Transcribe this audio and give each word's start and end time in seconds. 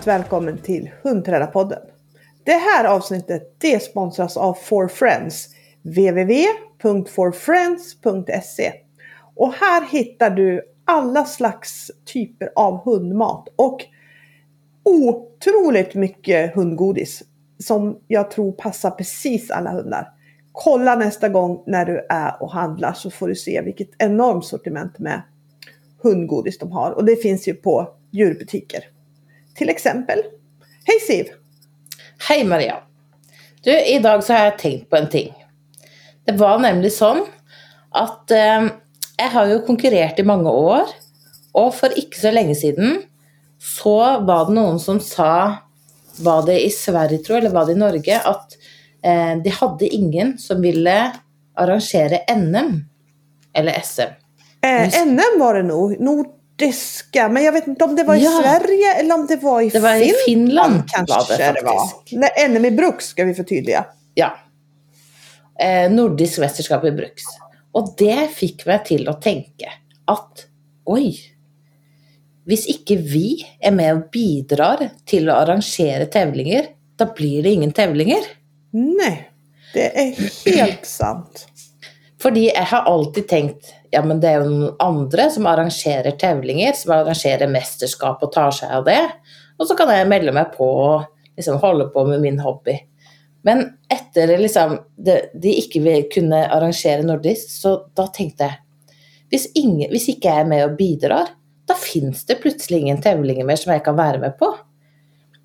varmt 0.00 0.22
välkommen 0.22 0.58
till 0.58 0.90
Hundtränarpodden. 1.02 1.78
Det 2.44 2.52
här 2.52 2.84
avsnittet 2.84 3.56
det 3.58 3.82
sponsras 3.82 4.36
av 4.36 4.54
For 4.54 4.88
Friends, 4.88 5.48
www.forfriends.se. 5.82 8.72
Och 9.34 9.52
här 9.52 9.88
hittar 9.90 10.30
du 10.30 10.62
alla 10.84 11.24
slags 11.24 11.90
typer 12.12 12.50
av 12.56 12.84
hundmat 12.84 13.48
och 13.56 13.80
otroligt 14.84 15.94
mycket 15.94 16.54
hundgodis 16.54 17.22
som 17.58 17.98
jag 18.08 18.30
tror 18.30 18.52
passar 18.52 18.90
precis 18.90 19.50
alla 19.50 19.70
hundar. 19.70 20.08
Kolla 20.52 20.96
nästa 20.96 21.28
gång 21.28 21.62
när 21.66 21.84
du 21.84 22.06
är 22.08 22.42
och 22.42 22.52
handlar 22.52 22.92
så 22.92 23.10
får 23.10 23.28
du 23.28 23.34
se 23.34 23.62
vilket 23.62 23.90
enormt 23.98 24.44
sortiment 24.44 24.98
med 24.98 25.22
hundgodis 26.02 26.58
de 26.58 26.72
har. 26.72 26.90
Och 26.90 27.04
det 27.04 27.16
finns 27.16 27.48
ju 27.48 27.54
på 27.54 27.88
djurbutiker. 28.10 28.84
Till 29.60 29.68
eksempel 29.68 30.18
Hei, 30.86 31.00
Siv! 31.06 31.26
Hei, 32.28 32.44
Maria. 32.44 32.76
Du, 33.64 33.70
I 33.70 33.98
dag 33.98 34.24
så 34.24 34.32
har 34.32 34.46
jeg 34.46 34.58
tenkt 34.58 34.86
på 34.88 34.96
en 34.96 35.08
ting. 35.12 35.34
Det 36.24 36.32
var 36.40 36.62
nemlig 36.62 36.94
sånn 36.94 37.20
at 37.92 38.32
eh, 38.32 38.70
jeg 39.20 39.32
har 39.34 39.52
jo 39.52 39.58
konkurrert 39.66 40.16
i 40.16 40.24
mange 40.24 40.48
år, 40.48 40.88
og 41.52 41.68
for 41.76 41.92
ikke 41.92 42.22
så 42.22 42.32
lenge 42.32 42.56
siden 42.56 43.02
så 43.60 43.98
var 44.24 44.48
det 44.48 44.56
noen 44.56 44.80
som 44.80 44.96
sa 45.04 45.60
Var 46.24 46.48
det 46.48 46.56
i 46.64 46.72
Sverige, 46.72 47.20
tror 47.20 47.36
jeg, 47.36 47.44
eller 47.44 47.58
var 47.58 47.68
det 47.68 47.76
i 47.76 47.84
Norge? 47.84 48.24
At 48.32 48.56
eh, 49.04 49.36
de 49.44 49.56
hadde 49.60 49.92
ingen 50.00 50.38
som 50.40 50.64
ville 50.64 50.98
arrangere 51.52 52.24
NM 52.32 52.78
eller 53.52 53.84
SM. 53.84 54.20
Eh, 54.64 55.02
NM 55.04 55.40
var 55.44 55.60
det 55.60 55.68
nog. 55.68 56.36
Nordiska. 56.60 57.28
Men 57.28 57.44
jag 57.44 57.52
vet 57.52 57.66
inte 57.66 57.84
om 57.84 57.96
det 57.96 58.04
var 58.04 58.14
i 58.14 58.22
Ja. 58.24 58.40
Sverige 58.42 58.94
eller 58.94 59.14
om 59.14 59.26
det 59.26 59.36
var 59.36 59.62
i 59.62 59.68
Det 59.68 59.80
var 59.80 59.94
i 59.94 60.12
Finland, 60.26 60.82
kanske 60.86 61.14
var 61.14 61.38
det 61.38 61.52
det 61.60 61.64
var. 61.64 61.82
Nej, 62.12 62.48
NM 62.48 62.64
i 62.64 62.70
Bruks 62.70 63.06
ska 63.06 63.24
vi 63.24 63.34
förtydliga. 63.34 63.84
Ja. 64.14 64.38
Eh, 65.60 65.90
nordisk 65.90 66.38
mesterskap 66.38 66.84
i 66.84 66.90
Bruks. 66.92 67.22
Og 67.72 67.94
det 67.98 68.28
fikk 68.34 68.64
meg 68.66 68.84
til 68.88 69.06
å 69.08 69.14
tenke 69.22 69.68
at 70.10 70.46
oi, 70.90 71.12
hvis 72.48 72.64
ikke 72.72 72.96
vi 72.98 73.44
er 73.62 73.70
med 73.70 73.92
og 73.94 74.06
bidrar 74.10 74.88
til 75.06 75.28
å 75.30 75.36
arrangere 75.44 76.08
tevlinger, 76.10 76.66
da 76.98 77.06
blir 77.16 77.42
det 77.42 77.52
ingen 77.52 77.72
tevlinger. 77.72 78.24
Nej, 78.72 79.30
det 79.74 79.98
är 80.00 80.14
helt 80.56 80.86
sant. 80.98 81.46
Fordi 82.22 82.46
jeg 82.50 82.64
har 82.64 82.82
alltid 82.82 83.28
tenkt 83.28 83.70
ja, 83.90 84.02
men 84.06 84.20
det 84.22 84.30
er 84.30 84.42
jo 84.42 84.50
noen 84.50 84.76
andre 84.82 85.26
som 85.34 85.48
arrangerer 85.50 86.14
tevlinger, 86.20 86.76
som 86.78 86.94
arrangerer 86.94 87.50
mesterskap 87.50 88.22
og 88.22 88.32
tar 88.34 88.54
seg 88.54 88.76
av 88.78 88.86
det. 88.86 89.00
Og 89.58 89.66
så 89.68 89.76
kan 89.78 89.90
jeg 89.92 90.08
melde 90.10 90.34
meg 90.34 90.52
på 90.54 90.68
og 90.68 91.08
liksom 91.36 91.58
holde 91.62 91.88
på 91.94 92.04
med 92.06 92.22
min 92.22 92.40
hobby. 92.42 92.76
Men 93.42 93.64
etter 93.90 94.30
liksom, 94.38 94.76
de 94.96 95.52
ikke 95.62 95.96
kunne 96.12 96.42
arrangere 96.52 97.04
nordisk, 97.06 97.50
så 97.50 97.76
da 97.96 98.06
tenkte 98.12 98.46
jeg 98.46 98.58
hvis, 99.30 99.46
ingen, 99.54 99.86
hvis 99.92 100.08
ikke 100.10 100.26
jeg 100.26 100.42
er 100.42 100.48
med 100.50 100.64
og 100.66 100.76
bidrar, 100.78 101.28
da 101.70 101.76
fins 101.78 102.24
det 102.26 102.40
plutselig 102.42 102.80
ingen 102.80 102.98
tevlinger 103.02 103.46
mer 103.46 103.58
som 103.60 103.70
jeg 103.72 103.84
kan 103.86 103.98
være 103.98 104.18
med 104.22 104.34
på. 104.40 104.48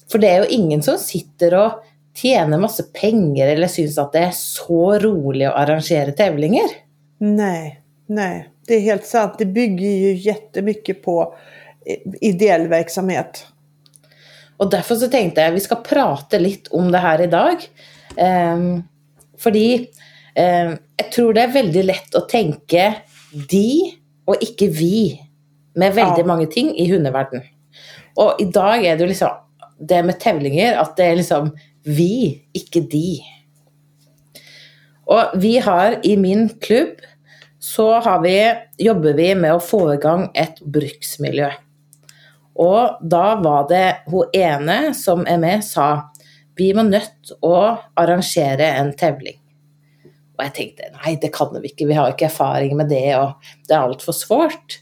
For 0.09 0.21
det 0.21 0.31
er 0.31 0.41
jo 0.41 0.57
ingen 0.57 0.81
som 0.85 0.97
sitter 1.01 1.53
og 1.59 1.83
tjener 2.17 2.61
masse 2.61 2.87
penger 2.95 3.51
eller 3.53 3.69
syns 3.71 3.97
at 4.01 4.13
det 4.15 4.23
er 4.29 4.35
så 4.37 4.97
rolig 5.03 5.45
å 5.49 5.55
arrangere 5.57 6.15
tevlinger. 6.17 6.73
Nej, 7.21 7.75
nej, 8.07 8.49
det 8.67 8.75
är 8.75 8.79
helt 8.79 9.05
sant. 9.05 9.37
Det 9.37 9.45
bygger 9.45 9.89
ju 9.89 10.13
jättemycket 10.13 11.03
på 11.03 11.35
eh, 11.85 12.13
ideell 12.21 12.67
verksamhet. 12.67 13.45
Og 14.57 14.71
derfor 14.71 14.95
så 14.95 15.09
tenkte 15.11 15.43
jeg 15.43 15.55
vi 15.57 15.63
skal 15.65 15.83
prate 15.83 16.39
litt 16.39 16.67
om 16.71 16.91
det 16.91 17.01
her 17.03 17.21
i 17.21 17.27
dag. 17.27 17.63
Ehm, 18.17 18.83
fordi 19.39 19.89
ehm, 20.35 20.77
jeg 20.97 21.11
tror 21.11 21.35
det 21.35 21.43
er 21.43 21.55
veldig 21.57 21.83
lett 21.83 22.15
å 22.15 22.23
tenke 22.31 22.85
de 23.51 23.67
og 24.25 24.41
ikke 24.41 24.69
vi 24.71 25.19
med 25.75 25.93
veldig 25.97 26.23
Ja. 26.23 26.27
mange 26.27 26.47
ting 26.47 26.71
i 26.79 26.87
hundeverden. 26.91 27.43
Og 28.17 28.39
i 28.39 28.45
dag 28.45 28.85
er 28.85 28.95
det 28.95 29.03
jo 29.03 29.11
liksom 29.11 29.29
det 29.79 30.05
med 30.05 30.19
tevlinger 30.19 30.79
at 30.79 30.95
det 30.95 31.05
er 31.05 31.15
liksom 31.19 31.51
vi, 31.83 32.41
ikke 32.55 32.81
de. 32.89 33.19
Og 35.05 35.35
vi 35.37 35.57
har 35.57 35.99
i 36.03 36.15
min 36.15 36.47
klubb 36.63 36.95
så 37.65 38.19
vi, 38.21 38.37
jobber 38.77 39.15
vi 39.17 39.31
med 39.35 39.55
å 39.55 39.63
få 39.63 39.79
i 39.95 40.01
gang 40.01 40.27
et 40.37 40.59
bruksmiljø. 40.61 41.47
Og 42.61 43.01
da 43.01 43.23
var 43.41 43.65
det 43.71 43.87
hun 44.11 44.35
ene 44.37 44.93
som 44.95 45.25
er 45.27 45.39
med, 45.41 45.65
sa 45.65 46.11
vi 46.55 46.69
må 46.77 46.85
nødt 46.87 47.33
å 47.43 47.57
arrangere 47.99 48.69
en 48.77 48.93
tevling. 48.95 49.39
Og 50.35 50.43
jeg 50.45 50.53
tenkte 50.55 50.91
nei, 50.93 51.15
det 51.19 51.31
kan 51.35 51.51
vi 51.57 51.71
ikke, 51.71 51.87
vi 51.89 51.97
har 51.97 52.13
ikke 52.13 52.29
erfaring 52.29 52.77
med 52.77 52.91
det, 52.91 53.17
og 53.17 53.35
det 53.67 53.75
er 53.75 53.81
altfor 53.81 54.15
svårt. 54.15 54.79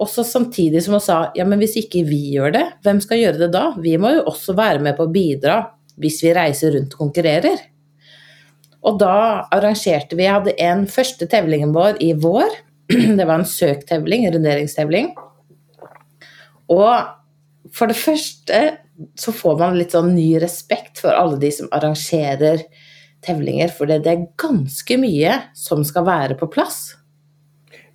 Og 0.00 0.08
så 0.10 0.24
samtidig 0.26 0.84
som 0.84 0.96
hun 0.98 1.04
sa 1.04 1.18
ja, 1.36 1.46
men 1.48 1.60
hvis 1.60 1.78
ikke 1.80 2.04
vi 2.08 2.20
gjør 2.36 2.54
det, 2.54 2.66
hvem 2.84 3.00
skal 3.02 3.20
gjøre 3.22 3.46
det 3.46 3.50
da? 3.56 3.66
Vi 3.80 3.96
må 4.00 4.12
jo 4.18 4.26
også 4.30 4.54
være 4.58 4.84
med 4.84 4.98
på 4.98 5.08
å 5.08 5.12
bidra 5.12 5.60
hvis 6.00 6.22
vi 6.24 6.36
reiser 6.36 6.76
rundt 6.76 6.94
og 6.96 7.06
konkurrerer. 7.06 7.58
Og 8.86 8.98
da 9.00 9.46
arrangerte 9.52 10.16
vi, 10.16 10.24
jeg 10.24 10.36
hadde 10.38 10.56
en 10.64 10.86
første 10.88 11.28
tevlingen 11.30 11.74
vår 11.76 12.00
i 12.02 12.12
vår. 12.16 12.52
Det 13.18 13.24
var 13.26 13.36
en 13.38 13.48
søktevling, 13.48 14.26
en 14.26 14.36
runderingstevling. 14.38 15.10
Og 16.70 17.74
for 17.74 17.90
det 17.90 17.98
første 17.98 18.62
så 19.18 19.32
får 19.32 19.58
man 19.60 19.76
litt 19.78 19.94
sånn 19.96 20.14
ny 20.14 20.34
respekt 20.42 21.00
for 21.00 21.16
alle 21.16 21.38
de 21.40 21.50
som 21.54 21.68
arrangerer 21.72 22.64
tevlinger, 23.24 23.72
for 23.72 23.88
det, 23.88 24.00
er 24.08 24.28
ganske 24.40 24.96
mye 25.00 25.36
som 25.56 25.84
skal 25.84 26.06
være 26.08 26.36
på 26.40 26.48
plass. 26.52 26.94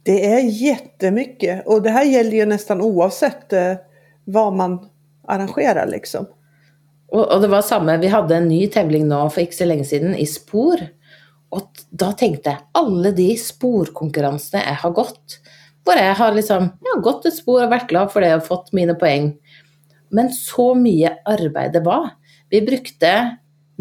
Det 0.05 0.17
er 0.27 0.45
jättemycket 0.45 1.65
og 1.65 1.81
det 1.85 1.93
her 1.95 2.05
gjelder 2.05 2.39
jo 2.39 2.49
nesten 2.51 2.83
oavsett 2.85 3.55
hva 4.29 4.45
man 4.53 4.79
arrangerer, 5.29 5.87
liksom. 5.89 6.27
Og, 7.15 7.23
og 7.31 7.41
det 7.43 7.49
var 7.51 7.63
samme, 7.63 7.95
vi 8.01 8.11
hadde 8.11 8.35
en 8.35 8.49
ny 8.51 8.65
tevling 8.71 9.07
nå 9.07 9.21
for 9.31 9.45
ikke 9.45 9.61
så 9.61 9.67
lenge 9.69 9.87
siden, 9.87 10.15
i 10.19 10.27
spor. 10.27 10.81
Og 11.55 11.83
da 11.95 12.11
tenkte 12.17 12.51
jeg 12.51 12.65
alle 12.75 13.13
de 13.15 13.29
sporkonkurransene 13.39 14.65
jeg 14.65 14.81
har 14.81 14.95
gått, 14.97 15.37
hvor 15.85 16.01
jeg 16.01 16.17
har 16.19 16.35
liksom 16.35 16.67
ja, 16.83 16.97
gått 17.05 17.27
et 17.29 17.37
spor 17.37 17.63
og 17.63 17.71
vært 17.71 17.87
glad 17.91 18.11
for 18.11 18.25
det 18.25 18.33
og 18.35 18.47
fått 18.47 18.73
mine 18.75 18.97
poeng. 18.99 19.31
Men 20.15 20.31
så 20.33 20.73
mye 20.77 21.13
arbeid 21.29 21.75
det 21.77 21.85
var. 21.85 22.15
Vi 22.51 22.61
brukte 22.65 23.13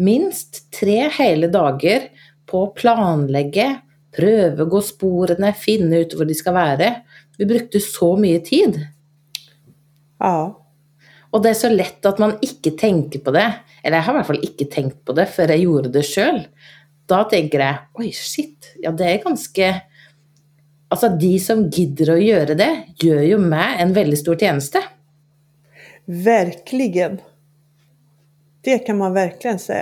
minst 0.01 0.65
tre 0.75 1.05
hele 1.17 1.49
dager 1.51 2.09
på 2.49 2.65
å 2.65 2.73
planlegge, 2.77 3.67
prøve 4.15 4.63
å 4.63 4.71
gå 4.71 4.81
sporene, 4.85 5.51
finne 5.57 6.05
ut 6.05 6.15
hvor 6.15 6.29
de 6.29 6.37
skal 6.37 6.55
være. 6.55 6.91
Vi 7.35 7.47
brukte 7.49 7.81
så 7.83 8.13
mye 8.19 8.39
tid. 8.45 8.79
Ja, 10.23 10.53
Og 11.35 11.43
det 11.43 11.51
er 11.51 11.57
så 11.59 11.69
lett 11.73 12.05
at 12.07 12.19
man 12.23 12.37
ikke 12.45 12.71
tenker 12.79 13.19
på 13.25 13.33
det. 13.35 13.43
Eller 13.83 13.99
jeg 13.99 14.05
har 14.07 14.15
i 14.15 14.17
hvert 14.21 14.29
fall 14.29 14.45
ikke 14.47 14.67
tenkt 14.71 15.01
på 15.05 15.15
det 15.17 15.27
før 15.35 15.51
jeg 15.51 15.65
gjorde 15.65 15.91
det 15.93 16.05
sjøl. 16.07 16.39
Da 17.11 17.19
tenker 17.29 17.61
jeg 17.61 17.81
oi, 17.99 18.07
shit, 18.15 18.71
ja 18.81 18.93
det 18.95 19.11
er 19.11 19.23
ganske 19.25 19.73
Altså, 20.93 21.09
de 21.19 21.31
som 21.41 21.63
gidder 21.73 22.11
å 22.13 22.15
gjøre 22.21 22.55
det, 22.55 22.67
gjør 23.01 23.23
jo 23.25 23.37
meg 23.41 23.79
en 23.81 23.91
veldig 23.95 24.17
stor 24.21 24.37
tjeneste. 24.39 24.79
verkligen. 26.05 27.17
Det 28.63 28.79
kan 28.85 28.97
man 28.97 29.13
verkligen 29.13 29.59
si. 29.59 29.73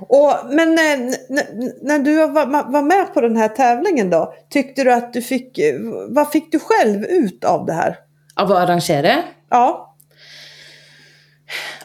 Och, 0.00 0.32
men 0.50 0.78
eh, 0.78 0.92
n- 0.92 1.14
n- 1.60 1.72
när 1.82 1.98
du 1.98 2.14
var, 2.16 2.82
med 2.82 3.14
på 3.14 3.20
den 3.20 3.36
här 3.36 3.48
tävlingen 3.48 4.10
då, 4.10 4.34
tyckte 4.50 4.84
du 4.84 4.92
att 4.92 5.12
du 5.12 5.22
fick, 5.22 5.58
Hva 5.58 6.06
vad 6.08 6.30
fick 6.32 6.52
du 6.52 6.58
själv 6.58 7.04
ut 7.04 7.44
av 7.44 7.66
det 7.66 7.72
här? 7.72 7.96
Av 8.36 8.50
å 8.50 8.54
arrangere. 8.54 9.22
Ja, 9.50 9.87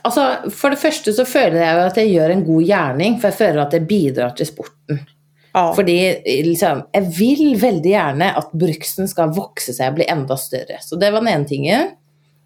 Altså, 0.03 0.51
For 0.51 0.73
det 0.73 0.81
første 0.81 1.13
så 1.15 1.25
føler 1.25 1.59
jeg 1.61 1.75
jo 1.75 1.88
at 1.88 1.97
jeg 1.97 2.13
gjør 2.13 2.33
en 2.33 2.45
god 2.45 2.63
gjerning, 2.67 3.17
for 3.19 3.31
jeg 3.31 3.39
føler 3.39 3.63
at 3.63 3.75
jeg 3.77 3.88
bidrar 3.88 4.35
til 4.38 4.50
sporten. 4.50 5.01
ja, 5.53 5.65
Fordi 5.77 5.97
liksom, 6.47 6.83
jeg 6.94 7.11
vil 7.17 7.61
veldig 7.61 7.94
gjerne 7.94 8.31
at 8.38 8.51
bruksen 8.51 9.07
skal 9.07 9.33
vokse 9.35 9.75
seg 9.75 9.94
og 9.94 10.00
bli 10.00 10.09
enda 10.11 10.38
større. 10.39 10.81
Så 10.81 11.00
det 11.00 11.13
var 11.13 11.23
den 11.23 11.33
ene 11.33 11.50
tingen. 11.50 11.94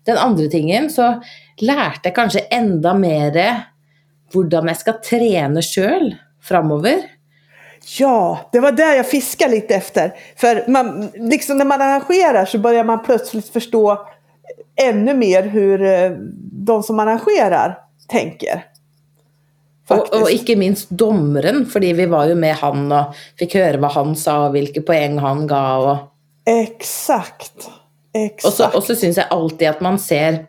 Den 0.07 0.17
andre 0.21 0.47
tingen 0.51 0.89
så 0.93 1.17
lærte 1.59 2.07
jeg 2.07 2.15
kanskje 2.15 2.45
enda 2.53 2.93
mer 2.95 3.41
hvordan 4.31 4.69
jeg 4.69 4.81
skal 4.81 5.01
trene 5.03 5.63
sjøl 5.63 6.11
framover. 6.43 7.05
ja, 7.99 8.49
det 8.51 8.59
var 8.59 8.71
där 8.71 8.95
jag 8.95 9.09
fiskade 9.09 9.51
litt 9.51 9.71
efter. 9.71 10.13
För 10.35 10.63
man, 10.67 11.11
liksom 11.15 11.57
när 11.57 11.65
man 11.65 11.81
arrangerar 11.81 12.45
så 12.45 12.57
börjar 12.57 12.83
man 12.83 13.03
plötsligt 13.03 13.49
förstå 13.49 14.07
ännu 14.77 15.13
mer 15.13 15.43
hur 15.43 15.81
eh, 15.81 16.11
de 16.67 16.83
som 16.83 16.99
arrangerar 16.99 17.77
tänker. 18.09 18.65
Og, 19.87 20.09
og 20.13 20.31
ikke 20.31 20.57
minst 20.59 20.89
dommeren, 20.89 21.63
fordi 21.71 21.93
vi 21.95 22.05
var 22.11 22.27
jo 22.27 22.35
med 22.35 22.57
han 22.59 22.89
og 22.91 23.15
fikk 23.39 23.55
høre 23.55 23.79
hva 23.79 23.91
han 23.95 24.17
sa, 24.19 24.41
og 24.47 24.57
hvilke 24.57 24.83
poeng 24.83 25.15
han 25.23 25.45
ga. 25.47 25.63
og 25.79 26.47
Exakt. 26.47 27.67
Og 27.67 27.71
så, 27.71 28.25
Exakt. 28.25 28.75
og 28.75 28.83
så 28.83 28.97
syns 28.97 29.19
jeg 29.21 29.31
alltid 29.31 29.69
at 29.69 29.81
man 29.85 29.99
ser 30.01 30.41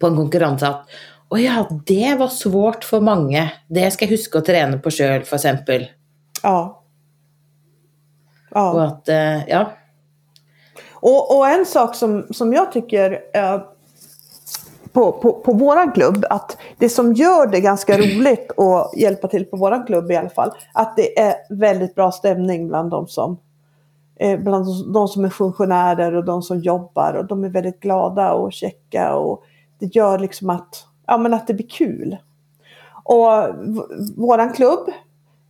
på 0.00 0.08
en 0.08 0.16
konkurranse 0.16 0.68
at 0.68 0.96
å 1.26 1.38
ja, 1.40 1.64
det 1.88 2.14
var 2.20 2.30
svårt 2.30 2.84
for 2.86 3.02
mange. 3.02 3.42
Det 3.66 3.88
skal 3.92 4.06
jeg 4.06 4.20
huske 4.20 4.38
å 4.38 4.46
trene 4.46 4.78
på 4.82 4.92
sjøl, 4.94 5.24
f.eks. 5.26 5.46
Ja. 6.44 6.58
Og 8.56 8.78
ja. 8.78 8.86
at 8.86 9.12
eh, 9.12 9.42
Ja. 9.50 9.64
Och, 11.00 11.36
och 11.36 11.48
en 11.48 11.66
sak 11.66 11.94
som, 11.94 12.26
som 12.30 12.52
jag 12.52 12.72
tycker 12.72 13.20
eh, 13.34 13.60
på, 14.92 15.12
på, 15.12 15.32
på 15.32 15.52
våran 15.52 15.92
klubb, 15.92 16.24
att 16.30 16.56
det 16.78 16.88
som 16.88 17.12
gör 17.12 17.46
det 17.46 17.60
ganska 17.60 17.98
roligt 17.98 18.58
att 18.58 18.96
hjälpa 18.96 19.28
till 19.28 19.44
på 19.44 19.56
våran 19.56 19.86
klubb 19.86 20.10
i 20.10 20.16
alla 20.16 20.28
fall, 20.28 20.50
att 20.74 20.96
det 20.96 21.18
är 21.18 21.34
väldigt 21.50 21.94
bra 21.94 22.12
stämning 22.12 22.68
bland 22.68 22.90
de 22.90 23.08
som 23.08 23.38
eh, 24.16 24.40
bland 24.40 24.92
de- 24.94 25.08
som 25.08 25.24
är 25.24 25.28
funktionärer 25.28 26.14
och 26.14 26.24
de 26.24 26.42
som 26.42 26.58
jobbar 26.60 27.14
och 27.14 27.26
de 27.26 27.44
är 27.44 27.48
väldigt 27.48 27.80
glada 27.80 28.32
och 28.32 28.52
checka 28.52 29.14
och 29.16 29.42
det 29.78 29.96
gör 29.96 30.18
liksom 30.18 30.50
att, 30.50 30.84
ja, 31.06 31.18
men 31.18 31.34
att 31.34 31.46
det 31.46 31.54
blir 31.54 31.68
kul. 31.68 32.16
Och 33.04 33.30
våran 34.16 34.52
klubb, 34.52 34.88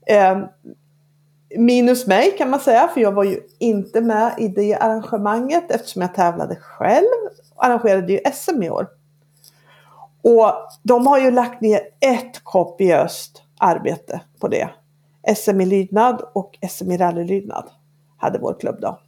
eh, 0.06 0.38
minus 1.56 2.06
mig 2.06 2.36
kan 2.38 2.50
man 2.50 2.60
säga, 2.60 2.88
för 2.88 3.00
jag 3.00 3.12
var 3.12 3.24
ju 3.24 3.40
inte 3.58 4.00
med 4.00 4.34
i 4.38 4.48
det 4.48 4.74
arrangemanget 4.74 5.70
eftersom 5.70 6.02
jag 6.02 6.14
tävlade 6.14 6.56
själv 6.56 7.04
och 7.54 7.64
arrangerade 7.64 8.20
SM 8.32 8.62
i 8.62 8.70
år. 8.70 8.88
Och 10.22 10.52
de 10.82 11.06
har 11.06 11.18
ju 11.18 11.30
lagt 11.30 11.60
ner 11.60 11.80
ett 12.00 12.44
kopiöst 12.44 13.42
arbete 13.58 14.20
på 14.40 14.48
det. 14.48 14.70
SM 15.36 15.60
i 15.60 15.66
lydnad 15.66 16.22
och 16.32 16.58
SM 16.70 16.90
i 16.90 16.96
rallylydnad 16.96 17.70
hade 18.16 18.38
vår 18.38 18.56
klubb 18.60 18.76
då. 18.80 18.98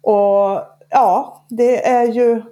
Och 0.00 0.62
ja, 0.90 1.44
det 1.48 1.86
är 1.86 2.06
ju 2.06 2.42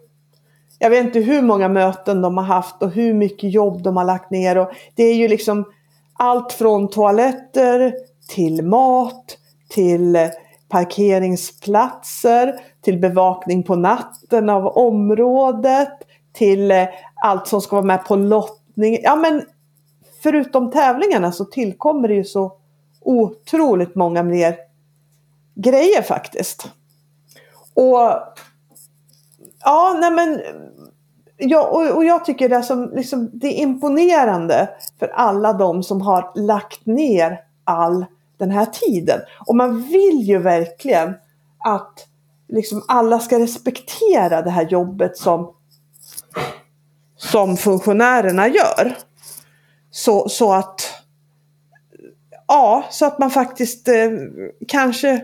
jag 0.82 0.90
vet 0.90 1.04
inte 1.04 1.20
hur 1.20 1.42
många 1.42 1.68
möten 1.68 2.22
de 2.22 2.36
har 2.36 2.44
haft 2.44 2.82
och 2.82 2.90
hur 2.90 3.14
mycket 3.14 3.52
jobb 3.52 3.82
de 3.82 3.96
har 3.96 4.04
lagt 4.04 4.30
ner. 4.30 4.58
Och 4.58 4.70
det 4.94 5.02
är 5.02 5.14
ju 5.14 5.28
liksom 5.28 5.64
allt 6.12 6.52
från 6.52 6.90
toaletter 6.90 7.94
till 8.34 8.64
mat, 8.64 9.38
till 9.68 10.16
eh, 10.16 10.28
parkeringsplatser, 10.68 12.60
till 12.80 12.98
bevakning 12.98 13.62
på 13.62 13.76
natten 13.76 14.48
av 14.48 14.66
området, 14.66 15.92
till 16.32 16.72
alt 16.72 16.90
allt 17.22 17.48
som 17.48 17.60
ska 17.60 17.76
vara 17.76 17.86
med 17.86 18.04
på 18.04 18.16
lottning. 18.16 18.98
Ja 19.02 19.16
men 19.16 19.42
förutom 20.22 20.70
tävlingarna 20.70 21.32
så 21.32 21.44
tillkommer 21.44 22.08
det 22.08 22.14
ju 22.14 22.24
så 22.24 22.52
otroligt 23.00 23.94
många 23.94 24.22
mer 24.22 24.56
grejer 25.54 26.02
faktiskt. 26.02 26.70
Och 27.74 28.20
Ja, 29.64 29.96
nej 30.00 30.10
ja, 31.36 31.68
och, 31.68 31.96
och 31.96 32.04
jag 32.04 32.24
tycker 32.24 32.48
det, 32.48 32.62
som, 32.62 32.90
liksom, 32.94 33.30
det 33.32 33.46
är 33.46 33.62
imponerande 33.62 34.68
för 34.98 35.08
alla 35.08 35.52
de 35.52 35.82
som 35.82 36.00
har 36.00 36.32
lagt 36.34 36.86
ner 36.86 37.40
all 37.64 38.06
den 38.40 38.50
här 38.50 38.66
tiden. 38.66 39.20
Och 39.46 39.56
man 39.56 39.82
vill 39.82 40.20
ju 40.22 40.38
verkligen 40.38 41.14
att 41.64 42.06
liksom, 42.48 42.84
alla 42.88 43.18
ska 43.18 43.38
respektera 43.38 44.42
det 44.42 44.50
här 44.50 44.68
jobbet 44.68 45.16
som, 45.16 45.54
som 47.16 47.56
funktionärerna 47.56 48.48
gör. 48.48 48.96
Så, 49.90 50.28
så 50.28 50.52
att 50.52 50.96
Ja, 52.52 52.84
så 52.90 53.06
att 53.06 53.18
man 53.18 53.30
faktiskt 53.30 53.88
eh, 53.88 54.10
kanske 54.68 55.20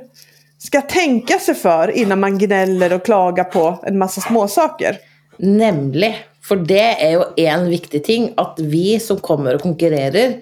ska 0.58 0.80
tänka 0.80 1.38
sig 1.38 1.54
för 1.54 1.90
innan 1.90 2.20
man 2.20 2.38
gnäller 2.38 2.92
och 2.92 3.04
klagar 3.04 3.44
på 3.44 3.78
en 3.82 3.98
massa 3.98 4.20
småsaker. 4.20 4.98
Nemlig. 5.36 6.16
For 6.46 6.56
det 6.56 6.94
er 7.02 7.16
jo 7.16 7.24
en 7.36 7.66
viktig 7.70 8.04
ting, 8.04 8.28
at 8.38 8.60
vi 8.62 8.98
som 9.02 9.18
kommer 9.18 9.58
og 9.58 9.64
konkurrerer, 9.66 10.38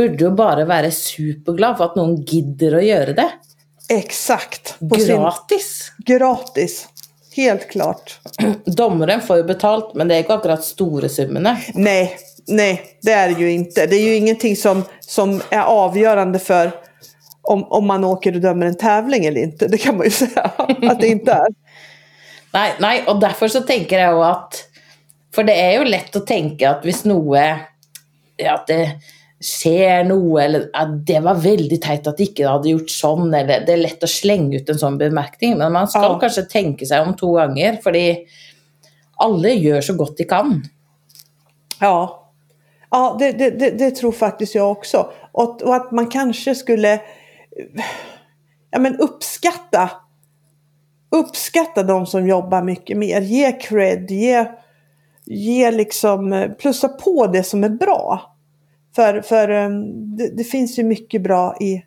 burde 0.00 0.24
jo 0.24 0.32
bare 0.36 0.64
være 0.68 0.90
superglad 0.94 1.76
for 1.76 1.90
at 1.90 2.00
noen 2.00 2.16
gidder 2.24 2.78
å 2.80 2.82
gjøre 2.84 3.16
det. 3.20 3.28
Exakt. 3.90 4.74
Gratis. 4.80 5.68
sin, 5.96 6.04
Gratis. 6.06 6.88
Helt 7.36 7.68
klart. 7.68 8.20
Dommeren 8.64 9.20
får 9.20 9.42
jo 9.42 9.44
betalt, 9.44 9.94
men 9.94 10.08
det 10.08 10.16
er 10.16 10.24
ikke 10.24 10.38
akkurat 10.40 10.64
store 10.64 11.10
summene. 11.12 11.56
Nei, 11.74 12.04
nei 12.48 12.72
det 13.02 13.16
er 13.16 13.32
det 13.32 13.42
jo 13.42 13.50
ikke. 13.50 13.86
Det 13.90 13.98
er 13.98 14.04
jo 14.04 14.20
ingenting 14.22 14.56
som, 14.58 14.84
som 15.04 15.38
er 15.50 15.66
avgjørende 15.66 16.42
for 16.42 16.72
om, 17.50 17.64
om 17.72 17.86
man 17.86 18.06
åker 18.06 18.38
og 18.38 18.44
dømmer 18.44 18.70
en 18.70 18.78
tävling 18.78 19.26
eller 19.26 19.50
ikke. 19.50 19.70
Det 19.70 19.82
kan 19.82 19.98
man 19.98 20.10
jo 20.10 20.16
si 20.22 20.30
at 20.36 21.02
det 21.02 21.14
ikke 21.16 21.38
er. 21.46 21.56
Nei, 22.54 22.68
nei, 22.82 22.96
og 23.10 23.20
derfor 23.22 23.50
så 23.50 23.62
tenker 23.66 24.00
jeg 24.02 24.16
jo 24.16 24.24
at 24.26 24.64
For 25.30 25.46
det 25.46 25.54
er 25.54 25.76
jo 25.76 25.84
lett 25.86 26.16
å 26.18 26.24
tenke 26.26 26.66
at 26.66 26.82
hvis 26.82 27.04
noe 27.06 27.38
ja, 27.38 28.56
At 28.56 28.64
det 28.66 28.80
skjer 29.40 30.04
noe, 30.04 30.42
eller 30.42 30.66
at 30.76 30.92
det 31.08 31.22
var 31.24 31.38
veldig 31.40 31.78
teit 31.80 32.08
at 32.08 32.18
de 32.18 32.26
ikke 32.28 32.48
hadde 32.48 32.74
gjort 32.74 32.92
sånn, 32.92 33.30
eller 33.32 33.64
Det 33.64 33.72
er 33.72 33.82
lett 33.86 34.04
å 34.04 34.10
slenge 34.10 34.60
ut 34.60 34.68
en 34.68 34.80
sånn 34.82 34.98
bemerkning, 35.00 35.56
men 35.58 35.72
man 35.72 35.88
skal 35.88 36.12
Ja. 36.12 36.18
kanskje 36.20 36.48
tenke 36.50 36.86
seg 36.86 37.06
om 37.06 37.14
to 37.16 37.32
ganger, 37.38 37.80
fordi 37.82 38.26
alle 39.20 39.48
gjør 39.48 39.80
så 39.80 39.96
godt 39.96 40.16
de 40.16 40.24
kan. 40.24 40.62
Ja, 41.80 42.20
ja 42.92 43.16
det, 43.18 43.32
det, 43.38 43.50
det, 43.58 43.70
det 43.78 43.96
tror 43.96 44.12
faktisk 44.12 44.54
jeg 44.54 44.62
også. 44.62 45.06
Og, 45.34 45.62
og 45.62 45.74
at 45.74 45.92
man 45.92 46.10
kanskje 46.10 46.54
skulle 46.54 47.00
ja, 48.70 48.78
men 48.78 49.00
uppskatta 49.00 49.88
uppskatta 51.10 51.82
de 51.82 52.06
som 52.06 52.26
jobber 52.26 52.62
mye 52.62 52.96
mer. 52.96 53.24
Ge 53.26 53.52
cred, 53.60 54.10
ge, 54.10 54.44
ge 55.26 55.70
liksom, 55.70 56.30
plussa 56.58 56.88
på 56.88 57.26
det 57.32 57.42
som 57.46 57.64
er 57.64 57.74
bra. 57.80 58.20
För, 58.96 59.20
för 59.20 59.48
eh, 59.48 59.70
det, 60.16 60.36
det 60.36 60.44
finns 60.44 60.78
ju 60.78 60.84
mycket 60.84 61.22
bra 61.22 61.56
i 61.60 61.84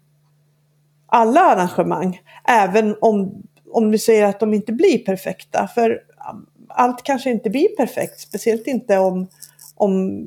alla 1.05 1.41
arrangemang. 1.41 2.21
Även 2.47 2.95
om, 3.01 3.43
om 3.71 3.91
vi 3.91 3.99
säger 3.99 4.23
att 4.23 4.39
de 4.39 4.53
inte 4.53 4.73
blir 4.73 4.97
perfekta. 4.97 5.67
För 5.67 6.03
alt 6.19 6.47
allt 6.73 7.03
kanske 7.03 7.31
inte 7.31 7.49
blir 7.49 7.75
perfekt. 7.75 8.19
Speciellt 8.19 8.67
inte 8.67 8.97
om, 8.97 9.27
om, 9.75 10.25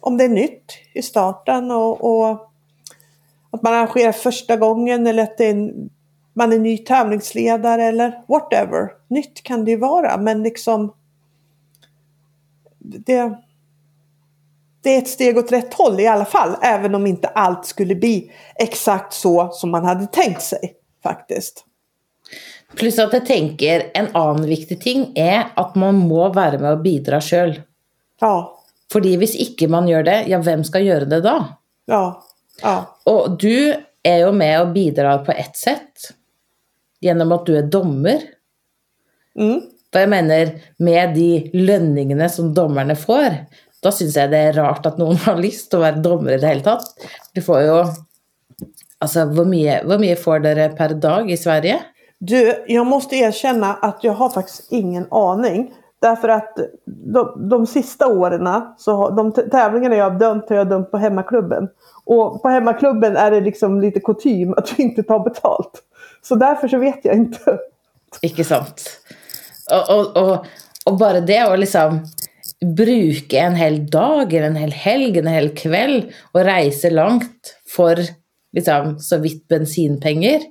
om 0.00 0.16
det 0.16 0.24
är 0.24 0.28
nytt 0.28 0.72
i 0.92 1.02
starten. 1.02 1.70
Och, 1.70 2.04
och 2.04 2.50
att 3.50 3.62
man 3.62 3.74
arrangerar 3.74 4.12
första 4.12 4.56
gången 4.56 5.06
eller 5.06 5.22
att 5.22 5.40
är 5.40 5.50
en, 5.50 5.90
man 6.32 6.52
är 6.52 6.58
ny 6.58 6.78
tävlingsledare 6.78 7.84
eller 7.84 8.22
whatever. 8.28 8.90
Nytt 9.08 9.42
kan 9.42 9.64
det 9.64 9.70
ju 9.70 9.76
vara 9.76 10.16
men 10.16 10.42
liksom 10.42 10.92
det, 12.78 13.34
det 14.82 14.94
är 14.94 14.98
ett 14.98 15.08
steg 15.08 15.38
åt 15.38 15.52
rätt 15.52 15.74
håll 15.74 16.00
i 16.00 16.06
alla 16.06 16.24
fall. 16.24 16.56
Även 16.62 16.94
om 16.94 17.06
inte 17.06 17.28
allt 17.28 17.66
skulle 17.66 17.94
bli 17.94 18.30
exakt 18.54 19.12
så 19.12 19.48
som 19.52 19.70
man 19.70 19.84
hade 19.84 20.06
tänkt 20.06 20.42
sig 20.42 20.74
faktiskt. 21.02 21.64
Pluss 22.76 22.98
at 23.02 23.12
jeg 23.12 23.26
tenker 23.26 23.90
en 23.98 24.06
annen 24.14 24.46
viktig 24.46 24.76
ting 24.82 25.08
er 25.18 25.48
at 25.58 25.74
man 25.74 25.96
må 26.06 26.28
være 26.34 26.60
med 26.62 26.76
og 26.76 26.84
bidra 26.84 27.18
sjøl. 27.20 27.56
Ja, 28.20 28.34
Fordi 28.92 29.16
hvis 29.18 29.34
ikke 29.38 29.68
man 29.70 29.88
gjør 29.88 30.04
det, 30.06 30.18
ja, 30.30 30.38
hvem 30.42 30.62
skal 30.66 30.84
gjøre 30.86 31.08
det 31.10 31.20
da? 31.26 31.36
ja, 31.90 32.04
ja, 32.62 32.76
Og 33.06 33.38
du 33.40 33.72
er 34.04 34.18
jo 34.22 34.30
med 34.32 34.60
og 34.60 34.72
bidrar 34.74 35.24
på 35.26 35.32
ett 35.32 35.56
sett, 35.56 36.12
gjennom 37.02 37.32
at 37.32 37.46
du 37.46 37.56
er 37.58 37.66
dommer. 37.66 38.22
mm, 39.38 39.60
For 39.92 40.04
jeg 40.04 40.08
mener, 40.12 40.52
med 40.78 41.14
de 41.16 41.50
lønningene 41.54 42.28
som 42.30 42.54
dommerne 42.54 42.94
får, 42.96 43.34
da 43.82 43.92
syns 43.94 44.16
jeg 44.18 44.30
det 44.32 44.40
er 44.50 44.58
rart 44.60 44.86
at 44.86 45.00
noen 45.00 45.18
har 45.26 45.40
lyst 45.40 45.70
til 45.70 45.80
å 45.80 45.86
være 45.86 46.04
dommer 46.04 46.36
i 46.36 46.40
det 46.40 46.52
hele 46.52 46.66
tatt. 46.66 47.10
Du 47.34 47.42
får 47.44 47.66
jo 47.66 47.82
Altså, 49.00 49.22
hvor 49.32 49.46
mye, 49.48 49.78
hvor 49.88 49.96
mye 49.96 50.12
får 50.20 50.42
dere 50.44 50.66
per 50.76 50.92
dag 51.00 51.30
i 51.32 51.36
Sverige? 51.40 51.78
Du, 52.20 52.36
jeg 52.36 52.82
må 52.84 52.98
erkjenne 53.16 53.70
at 53.80 54.02
jeg 54.04 54.12
har 54.12 54.32
faktisk 54.34 54.74
ingen 54.76 55.06
aning. 55.08 55.70
Därför 56.02 56.28
att 56.28 56.58
de, 56.86 57.48
de 57.48 57.66
sista 57.66 58.08
årene, 58.08 58.74
så 58.78 58.92
har, 58.96 59.10
de 59.16 59.32
tävlingarna 59.32 59.96
jag 59.96 60.10
har 60.10 60.18
dömt 60.18 60.48
har 60.48 60.56
jag 60.56 60.68
dömt 60.68 60.90
på 60.90 60.98
hemmaklubben. 60.98 61.68
Och 62.04 62.42
på 62.42 62.48
hemmaklubben 62.48 63.16
er 63.16 63.30
det 63.30 63.40
liksom 63.40 63.80
lite 63.80 64.00
kutym 64.00 64.52
att 64.52 64.78
vi 64.78 64.82
inte 64.88 65.02
tar 65.02 65.18
betalt. 65.18 65.82
Så 66.22 66.34
derfor 66.34 66.68
så 66.68 66.78
vet 66.78 67.04
jeg 67.04 67.20
ikke. 67.20 67.58
Ikke 68.22 68.44
sant? 68.44 68.84
Og, 69.72 69.90
og, 69.90 70.16
og, 70.16 70.46
og 70.86 70.98
bare 70.98 71.20
det 71.24 71.40
å 71.46 71.56
liksom 71.56 72.02
bruke 72.60 73.38
en 73.40 73.56
hel 73.56 73.78
dag 73.90 74.32
eller 74.32 74.50
en 74.50 74.60
hel 74.60 74.74
helg, 74.76 75.16
en 75.16 75.30
hel 75.32 75.50
kveld, 75.56 76.10
og 76.34 76.44
reise 76.44 76.90
langt 76.92 77.54
for 77.68 78.00
liksom 78.56 78.96
så 79.00 79.20
vidt 79.22 79.44
bensinpenger 79.48 80.42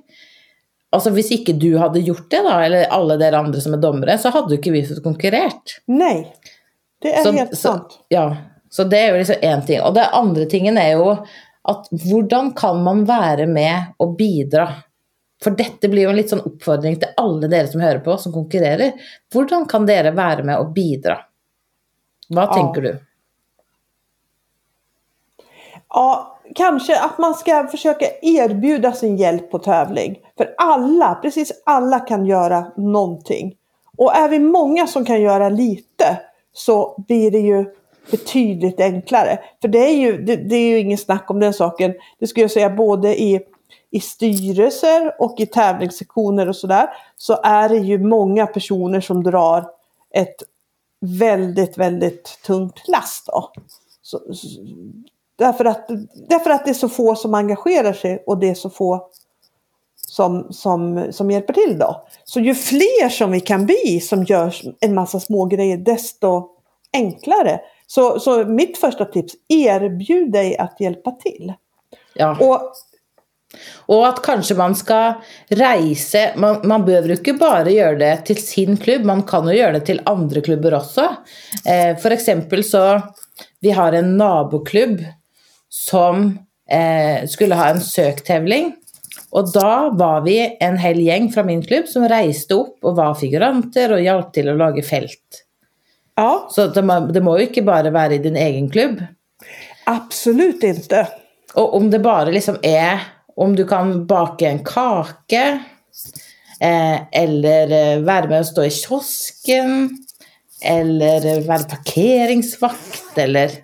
Altså 0.90 1.12
Hvis 1.14 1.28
ikke 1.36 1.54
du 1.54 1.76
hadde 1.78 2.02
gjort 2.02 2.26
det, 2.32 2.40
da, 2.42 2.56
eller 2.66 2.88
alle 2.90 3.14
dere 3.20 3.38
andre 3.38 3.60
som 3.62 3.76
er 3.76 3.82
dommere, 3.82 4.16
så 4.18 4.32
hadde 4.34 4.56
jo 4.56 4.58
ikke 4.58 4.72
vi 4.74 4.80
fått 4.88 5.04
konkurrert. 5.04 5.76
Nei, 5.86 6.24
det 6.98 7.12
er 7.14 7.22
Så, 7.22 7.32
helt 7.36 7.52
så, 7.54 7.60
sant. 7.60 7.94
ja, 8.10 8.24
så 8.74 8.86
det 8.90 8.98
er 8.98 9.12
jo 9.12 9.20
liksom 9.20 9.44
én 9.52 9.62
ting. 9.68 9.78
Og 9.86 9.94
det 9.94 10.08
andre 10.18 10.48
tingen 10.50 10.80
er 10.82 10.96
jo 10.96 11.12
at 11.70 11.86
hvordan 11.94 12.50
kan 12.58 12.82
man 12.82 13.04
være 13.06 13.46
med 13.46 13.94
og 14.02 14.16
bidra? 14.18 14.66
For 15.40 15.54
dette 15.54 15.88
blir 15.88 16.08
jo 16.08 16.10
en 16.10 16.18
litt 16.18 16.34
sånn 16.34 16.42
oppfordring 16.42 16.98
til 17.00 17.14
alle 17.22 17.48
dere 17.48 17.70
som 17.70 17.86
hører 17.86 18.02
på, 18.04 18.18
som 18.18 18.34
konkurrerer. 18.34 18.98
Hvordan 19.32 19.70
kan 19.70 19.86
dere 19.86 20.10
være 20.16 20.42
med 20.50 20.58
og 20.58 20.74
bidra? 20.74 21.20
Hva 22.30 22.46
tenker 22.46 22.80
du? 22.80 22.98
Ja, 25.88 26.38
kanske 26.54 27.00
att 27.00 27.18
man 27.18 27.34
ska 27.34 27.66
försöka 27.66 28.06
erbjuda 28.22 28.92
sin 28.92 29.16
hjälp 29.16 29.50
på 29.50 29.58
tävling. 29.58 30.18
För 30.36 30.54
alla, 30.56 31.14
precis 31.14 31.52
alla 31.66 32.00
kan 32.00 32.26
göra 32.26 32.72
någonting. 32.76 33.56
Och 33.96 34.14
är 34.14 34.28
vi 34.28 34.38
många 34.38 34.86
som 34.86 35.04
kan 35.04 35.22
göra 35.22 35.48
lite 35.48 36.20
så 36.52 37.04
blir 37.08 37.30
det 37.30 37.38
ju 37.38 37.64
betydligt 38.10 38.80
enklare. 38.80 39.38
För 39.60 39.68
det 39.68 39.78
är 39.78 39.96
ju, 39.96 40.22
det, 40.22 40.36
det 40.36 40.56
är 40.56 40.68
ju 40.68 40.78
ingen 40.78 40.98
snack 40.98 41.30
om 41.30 41.40
den 41.40 41.54
saken. 41.54 41.94
Det 42.18 42.26
skulle 42.26 42.44
jag 42.44 42.50
säga 42.50 42.70
både 42.70 43.22
i, 43.22 43.40
i 43.90 44.00
styrelser 44.00 45.14
och 45.18 45.40
i 45.40 45.46
tävlingssektioner 45.46 46.48
och 46.48 46.56
sådär. 46.56 46.88
Så 47.16 47.40
är 47.42 47.68
det 47.68 47.76
ju 47.78 47.98
många 47.98 48.46
personer 48.46 49.00
som 49.00 49.22
drar 49.22 49.64
ett 50.14 50.42
väldigt, 51.00 51.78
väldigt 51.78 52.42
tungt 52.46 52.88
last. 52.88 53.26
Då. 53.26 53.52
Så, 54.02 54.20
därför, 55.36 55.64
att, 55.64 55.88
därför 56.28 56.50
att 56.50 56.64
det 56.64 56.70
är 56.70 56.74
så 56.74 56.88
få 56.88 57.14
som 57.14 57.34
engagerar 57.34 57.92
sig 57.92 58.24
och 58.26 58.38
det 58.38 58.48
är 58.48 58.54
så 58.54 58.70
få 58.70 59.10
som, 59.96 60.46
som, 60.50 61.12
som 61.12 61.30
hjälper 61.30 61.52
till 61.52 61.78
då. 61.78 62.06
Så 62.24 62.40
ju 62.40 62.54
fler 62.54 63.08
som 63.08 63.30
vi 63.30 63.40
kan 63.40 63.66
bli 63.66 64.00
som 64.00 64.24
gör 64.24 64.54
en 64.80 64.94
massa 64.94 65.20
små 65.20 65.44
grejer 65.44 65.76
desto 65.76 66.48
enklare. 66.92 67.60
Så, 67.86 68.20
så 68.20 68.44
mitt 68.44 68.78
första 68.78 69.04
tips, 69.04 69.34
erbjud 69.48 70.32
dig 70.32 70.56
att 70.56 70.80
hjälpa 70.80 71.10
till. 71.10 71.52
Ja. 72.14 72.36
Och, 72.40 72.72
og 73.90 74.04
at 74.06 74.20
kanskje 74.22 74.54
man 74.58 74.76
skal 74.78 75.18
reise 75.58 76.20
Man, 76.38 76.60
man 76.70 76.84
behøver 76.86 77.10
jo 77.10 77.16
ikke 77.18 77.38
bare 77.40 77.72
gjøre 77.74 77.98
det 77.98 78.12
til 78.28 78.38
sin 78.42 78.78
klubb, 78.78 79.06
man 79.08 79.24
kan 79.26 79.48
jo 79.48 79.56
gjøre 79.56 79.78
det 79.78 79.86
til 79.88 80.02
andre 80.06 80.42
klubber 80.46 80.76
også. 80.78 81.08
Eh, 81.66 81.96
F.eks. 81.98 82.30
så 82.70 82.84
Vi 83.60 83.74
har 83.74 83.96
en 83.96 84.14
naboklubb 84.16 85.00
som 85.70 86.38
eh, 86.70 87.26
skulle 87.26 87.58
ha 87.58 87.70
en 87.72 87.82
søktevling. 87.82 88.74
Og 89.30 89.52
da 89.54 89.90
var 89.94 90.24
vi 90.26 90.38
en 90.62 90.78
hel 90.80 90.98
gjeng 91.04 91.28
fra 91.34 91.44
min 91.46 91.62
klubb 91.62 91.86
som 91.90 92.06
reiste 92.10 92.56
opp 92.56 92.86
og 92.86 92.96
var 92.98 93.18
figuranter 93.18 93.94
og 93.94 94.02
hjalp 94.02 94.32
til 94.34 94.50
å 94.50 94.58
lage 94.58 94.82
felt. 94.86 95.44
Ja. 96.18 96.46
Så 96.50 96.66
det 96.74 96.82
må, 96.86 96.98
det 97.14 97.22
må 97.24 97.36
jo 97.38 97.46
ikke 97.46 97.64
bare 97.66 97.92
være 97.94 98.18
i 98.18 98.24
din 98.24 98.38
egen 98.38 98.66
klubb. 98.72 98.98
Absolutt 99.90 100.64
ikke. 100.66 101.04
Og 101.58 101.76
om 101.78 101.88
det 101.90 102.02
bare 102.02 102.34
liksom 102.34 102.58
er 102.66 103.06
Om 103.40 103.56
du 103.56 103.64
kan 103.68 103.94
bake 104.06 104.48
en 104.48 104.60
kake, 104.64 105.44
eh, 106.60 106.98
eller 107.22 107.72
eh, 107.72 108.02
være 108.04 108.28
med 108.28 108.42
å 108.44 108.48
stå 108.50 108.66
i 108.68 108.72
kiosken, 108.74 109.88
eller 110.60 111.28
være 111.48 111.68
parkeringsvakt, 111.70 113.16
eller 113.18 113.58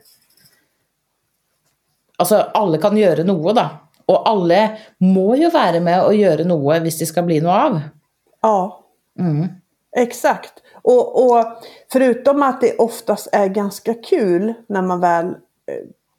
Altså, 2.16 2.38
alle 2.56 2.78
kan 2.80 2.96
gjøre 2.96 3.26
noe, 3.28 3.52
da. 3.52 3.66
Og 4.08 4.22
alle 4.30 4.60
må 5.04 5.34
jo 5.36 5.50
være 5.52 5.82
med 5.84 6.00
å 6.00 6.14
gjøre 6.16 6.46
noe 6.48 6.78
hvis 6.80 7.02
det 7.02 7.10
skal 7.10 7.26
bli 7.28 7.42
noe 7.44 7.58
av. 7.66 7.80
Ja, 8.42 8.82
Mm. 9.18 9.48
exakt. 9.96 10.62
Och, 10.82 11.24
och 11.26 11.44
förutom 11.92 12.42
att 12.42 12.60
det 12.60 12.76
oftast 12.76 13.28
är 13.32 13.46
ganska 13.48 13.94
kul 13.94 14.54
när 14.68 14.82
man 14.82 15.00
väl 15.00 15.26
eh, 15.26 15.34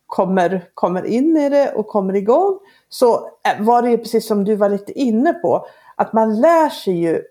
kommer, 0.07 0.65
kommer 0.73 1.05
in 1.05 1.37
i 1.37 1.49
det 1.49 1.71
och 1.71 1.87
kommer 1.87 2.15
igång 2.15 2.59
så 2.89 3.15
eh, 3.15 3.63
var 3.63 3.81
det 3.81 3.89
ju 3.89 3.97
precis 3.97 4.27
som 4.27 4.43
du 4.43 4.55
var 4.55 4.69
lite 4.69 4.99
inne 4.99 5.33
på 5.33 5.67
att 5.95 6.13
man 6.13 6.41
lär 6.41 6.69
sig 6.69 6.93
ju 6.93 7.21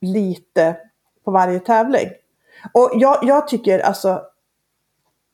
lite 0.00 0.76
på 1.24 1.30
varje 1.30 1.60
tävling. 1.60 2.08
Och 2.72 2.90
jag, 2.94 3.18
jag 3.22 3.48
tycker 3.48 3.78
alltså 3.78 4.22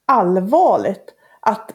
allvarligt 0.06 1.14
att, 1.40 1.70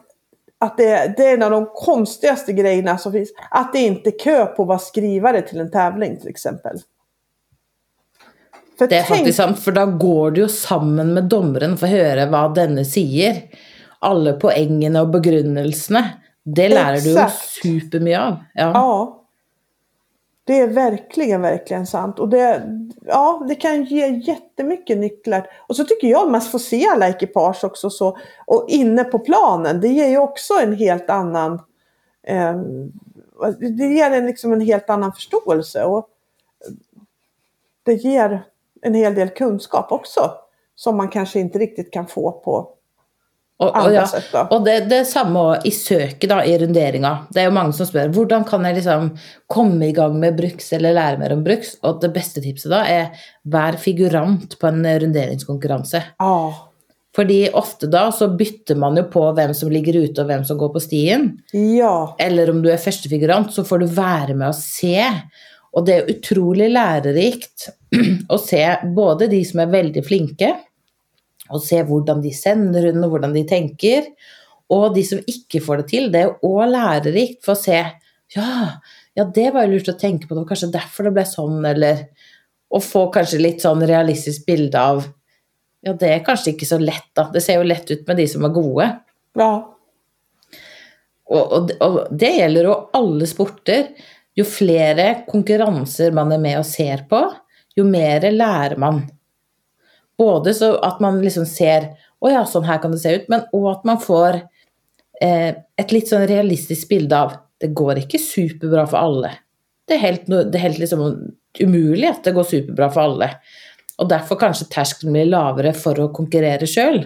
att 0.58 0.76
det, 0.76 1.14
det 1.16 1.24
är 1.24 1.34
en 1.34 1.42
av 1.42 1.50
de 1.50 1.66
konstigaste 1.74 2.52
grejerna 2.52 2.98
som 2.98 3.12
finns. 3.12 3.28
Att 3.50 3.72
det 3.72 3.78
inte 3.78 4.08
är 4.08 4.18
kö 4.18 4.46
på 4.46 4.62
att 4.62 4.68
vara 4.68 4.78
skrivare 4.78 5.42
till 5.42 5.60
en 5.60 5.70
tävling 5.70 6.16
till 6.20 6.28
exempel. 6.28 6.78
Det 8.78 8.84
er 8.84 8.88
tenk- 8.88 9.08
faktisk 9.08 9.36
sant, 9.36 9.58
for 9.58 9.72
da 9.72 9.86
går 9.86 10.30
du 10.30 10.40
jo 10.40 10.48
sammen 10.48 11.14
med 11.14 11.30
dommeren 11.32 11.78
for 11.80 11.88
å 11.88 11.96
høre 11.96 12.26
hva 12.28 12.42
denne 12.52 12.84
sier. 12.84 13.46
Alle 14.06 14.36
poengene 14.40 15.02
og 15.02 15.12
begrunnelsene. 15.16 16.02
Det 16.46 16.68
lærer 16.70 17.02
du 17.02 17.10
jo 17.10 17.28
supermye 17.42 18.18
av. 18.22 18.42
Ja. 18.54 18.72
Ja. 18.74 18.90
Det 20.46 20.60
er 20.62 20.68
verkligen, 20.70 21.42
verkligen 21.42 21.86
sant. 21.86 22.20
Och 22.22 22.28
det, 22.28 22.62
ja, 23.06 23.44
det 23.48 23.54
kan 23.54 23.84
ge 23.84 24.08
jättemycket 24.08 24.98
nycklar. 24.98 25.50
Och 25.68 25.76
så 25.76 25.84
tycker 25.84 26.08
jag 26.08 26.30
man 26.30 26.40
får 26.40 26.58
se 26.58 26.86
alla 26.88 27.08
ekipage 27.08 27.64
också. 27.64 27.90
Så, 27.90 28.18
och 28.46 28.66
inne 28.68 29.04
på 29.04 29.18
planen, 29.18 29.80
det 29.80 29.88
ger 29.88 30.08
ju 30.08 30.18
också 30.18 30.54
en 30.62 30.76
helt 30.76 31.10
annan 31.10 31.60
eh, 32.26 32.54
det 33.58 33.84
ger 33.84 34.10
en, 34.10 34.26
liksom 34.26 34.52
en 34.52 34.60
helt 34.60 34.90
annan 34.90 35.12
förståelse. 35.12 35.84
Och 35.84 36.08
det 37.82 37.94
ger 37.94 38.44
en 38.82 38.94
hel 38.94 39.14
del 39.14 39.28
kunskap 39.28 39.92
också. 39.92 40.30
Som 40.74 40.96
man 40.96 41.08
kanske 41.08 41.40
inte 41.40 41.58
riktigt 41.58 41.92
kan 41.92 42.06
få 42.06 42.32
på 42.32 42.68
Og, 43.56 43.70
og, 43.72 43.86
ja. 43.88 44.04
og 44.52 44.66
det, 44.66 44.74
det 44.90 45.00
samme 45.08 45.42
i 45.64 45.70
søket, 45.72 46.28
da, 46.28 46.42
i 46.44 46.58
runderinga. 46.60 47.12
Det 47.32 47.40
er 47.40 47.46
jo 47.48 47.54
mange 47.56 47.72
som 47.72 47.88
spør 47.88 48.10
hvordan 48.12 48.44
kan 48.44 48.66
jeg 48.68 48.76
liksom 48.82 49.08
komme 49.48 49.88
i 49.88 49.94
gang 49.96 50.18
med 50.20 50.36
bruks 50.36 50.68
eller 50.76 50.92
lære 50.96 51.20
mer 51.22 51.32
om 51.32 51.44
bruks. 51.46 51.78
Og 51.80 52.02
det 52.02 52.12
beste 52.12 52.44
tipset 52.44 52.68
da 52.74 52.82
er 52.84 53.28
vær 53.48 53.78
figurant 53.80 54.58
på 54.60 54.68
en 54.68 54.84
runderingskonkurranse. 54.84 56.02
Ah. 56.20 56.66
Fordi 57.16 57.46
ofte 57.56 57.88
da 57.88 58.10
så 58.12 58.28
bytter 58.36 58.76
man 58.76 58.98
jo 59.00 59.06
på 59.08 59.24
hvem 59.38 59.54
som 59.56 59.72
ligger 59.72 60.02
ute 60.04 60.20
og 60.20 60.28
hvem 60.28 60.44
som 60.44 60.60
går 60.60 60.74
på 60.74 60.84
stien. 60.84 61.30
ja, 61.56 62.14
Eller 62.20 62.52
om 62.52 62.60
du 62.60 62.68
er 62.68 62.82
førstefigurant, 62.82 63.54
så 63.56 63.64
får 63.64 63.82
du 63.82 63.86
være 63.96 64.36
med 64.36 64.50
å 64.50 64.56
se. 64.58 65.00
Og 65.72 65.86
det 65.88 65.96
er 65.96 66.12
utrolig 66.12 66.68
lærerikt 66.74 67.70
å 68.34 68.36
se 68.40 68.62
både 68.96 69.30
de 69.32 69.40
som 69.48 69.64
er 69.64 69.72
veldig 69.72 70.04
flinke, 70.04 70.52
og 71.50 71.62
se 71.64 71.80
hvordan 71.86 72.22
de 72.24 72.32
sender 72.34 72.88
runden 72.88 73.06
og 73.06 73.14
hvordan 73.14 73.36
de 73.36 73.44
tenker, 73.48 74.08
og 74.72 74.96
de 74.96 75.04
som 75.06 75.20
ikke 75.30 75.62
får 75.62 75.82
det 75.82 75.88
til. 75.92 76.08
Det 76.10 76.24
er 76.24 76.46
òg 76.46 76.72
lærerikt 76.72 77.44
for 77.46 77.54
å 77.54 77.60
se 77.60 77.78
ja, 78.34 78.48
ja, 79.14 79.24
det 79.24 79.52
var 79.54 79.66
jo 79.66 79.76
lurt 79.76 79.92
å 79.92 79.98
tenke 79.98 80.26
på, 80.26 80.34
det 80.34 80.42
var 80.42 80.50
kanskje 80.50 80.72
derfor 80.74 81.06
det 81.06 81.12
ble 81.14 81.22
sånn, 81.30 81.60
eller 81.68 82.02
å 82.74 82.80
få 82.82 83.04
kanskje 83.14 83.38
litt 83.38 83.62
sånn 83.62 83.84
realistisk 83.86 84.42
bilde 84.48 84.82
av 84.82 85.04
ja, 85.86 85.92
det 85.94 86.08
er 86.10 86.24
kanskje 86.26 86.56
ikke 86.56 86.66
så 86.66 86.80
lett, 86.82 87.12
da. 87.14 87.28
Det 87.30 87.38
ser 87.44 87.60
jo 87.60 87.68
lett 87.68 87.90
ut 87.92 88.02
med 88.08 88.18
de 88.18 88.24
som 88.30 88.46
er 88.48 88.54
gode. 88.56 88.90
ja. 89.38 89.50
Og, 91.26 91.52
og, 91.52 91.70
og 91.82 91.96
det 92.14 92.32
gjelder 92.36 92.68
jo 92.68 92.74
alle 92.94 93.26
sporter. 93.26 93.88
Jo 94.36 94.44
flere 94.46 95.08
konkurranser 95.26 96.12
man 96.14 96.34
er 96.34 96.42
med 96.42 96.58
og 96.60 96.66
ser 96.68 97.06
på, 97.10 97.22
jo 97.76 97.86
mer 97.88 98.26
lærer 98.30 98.76
man. 98.80 99.00
Både 100.18 100.54
så 100.56 100.74
at 100.84 101.00
man 101.04 101.20
liksom 101.22 101.46
ser 101.48 101.90
å 102.24 102.30
ja, 102.32 102.44
sånn 102.48 102.66
her 102.66 102.80
kan 102.82 102.94
det 102.94 103.02
se 103.02 103.12
ut, 103.18 103.26
men 103.32 103.44
òg 103.54 103.66
at 103.74 103.88
man 103.88 103.98
får 104.00 104.40
eh, 105.20 105.50
et 105.76 105.92
litt 105.92 106.08
sånn 106.08 106.24
realistisk 106.28 106.88
bilde 106.92 107.18
av 107.18 107.34
det 107.60 107.72
går 107.76 108.02
ikke 108.02 108.20
superbra 108.20 108.86
for 108.88 109.00
alle. 109.00 109.32
Det 109.86 109.96
er 109.96 110.02
helt, 110.02 110.26
det 110.28 110.56
er 110.58 110.64
helt 110.64 110.80
liksom 110.82 111.04
umulig 111.60 112.08
at 112.08 112.24
det 112.26 112.34
går 112.36 112.48
superbra 112.48 112.88
for 112.92 113.04
alle. 113.06 113.30
Og 114.02 114.08
derfor 114.10 114.40
kanskje 114.40 114.68
terskelen 114.72 115.14
blir 115.16 115.28
lavere 115.30 115.72
for 115.76 115.98
å 116.02 116.10
konkurrere 116.14 116.68
sjøl. 116.68 117.04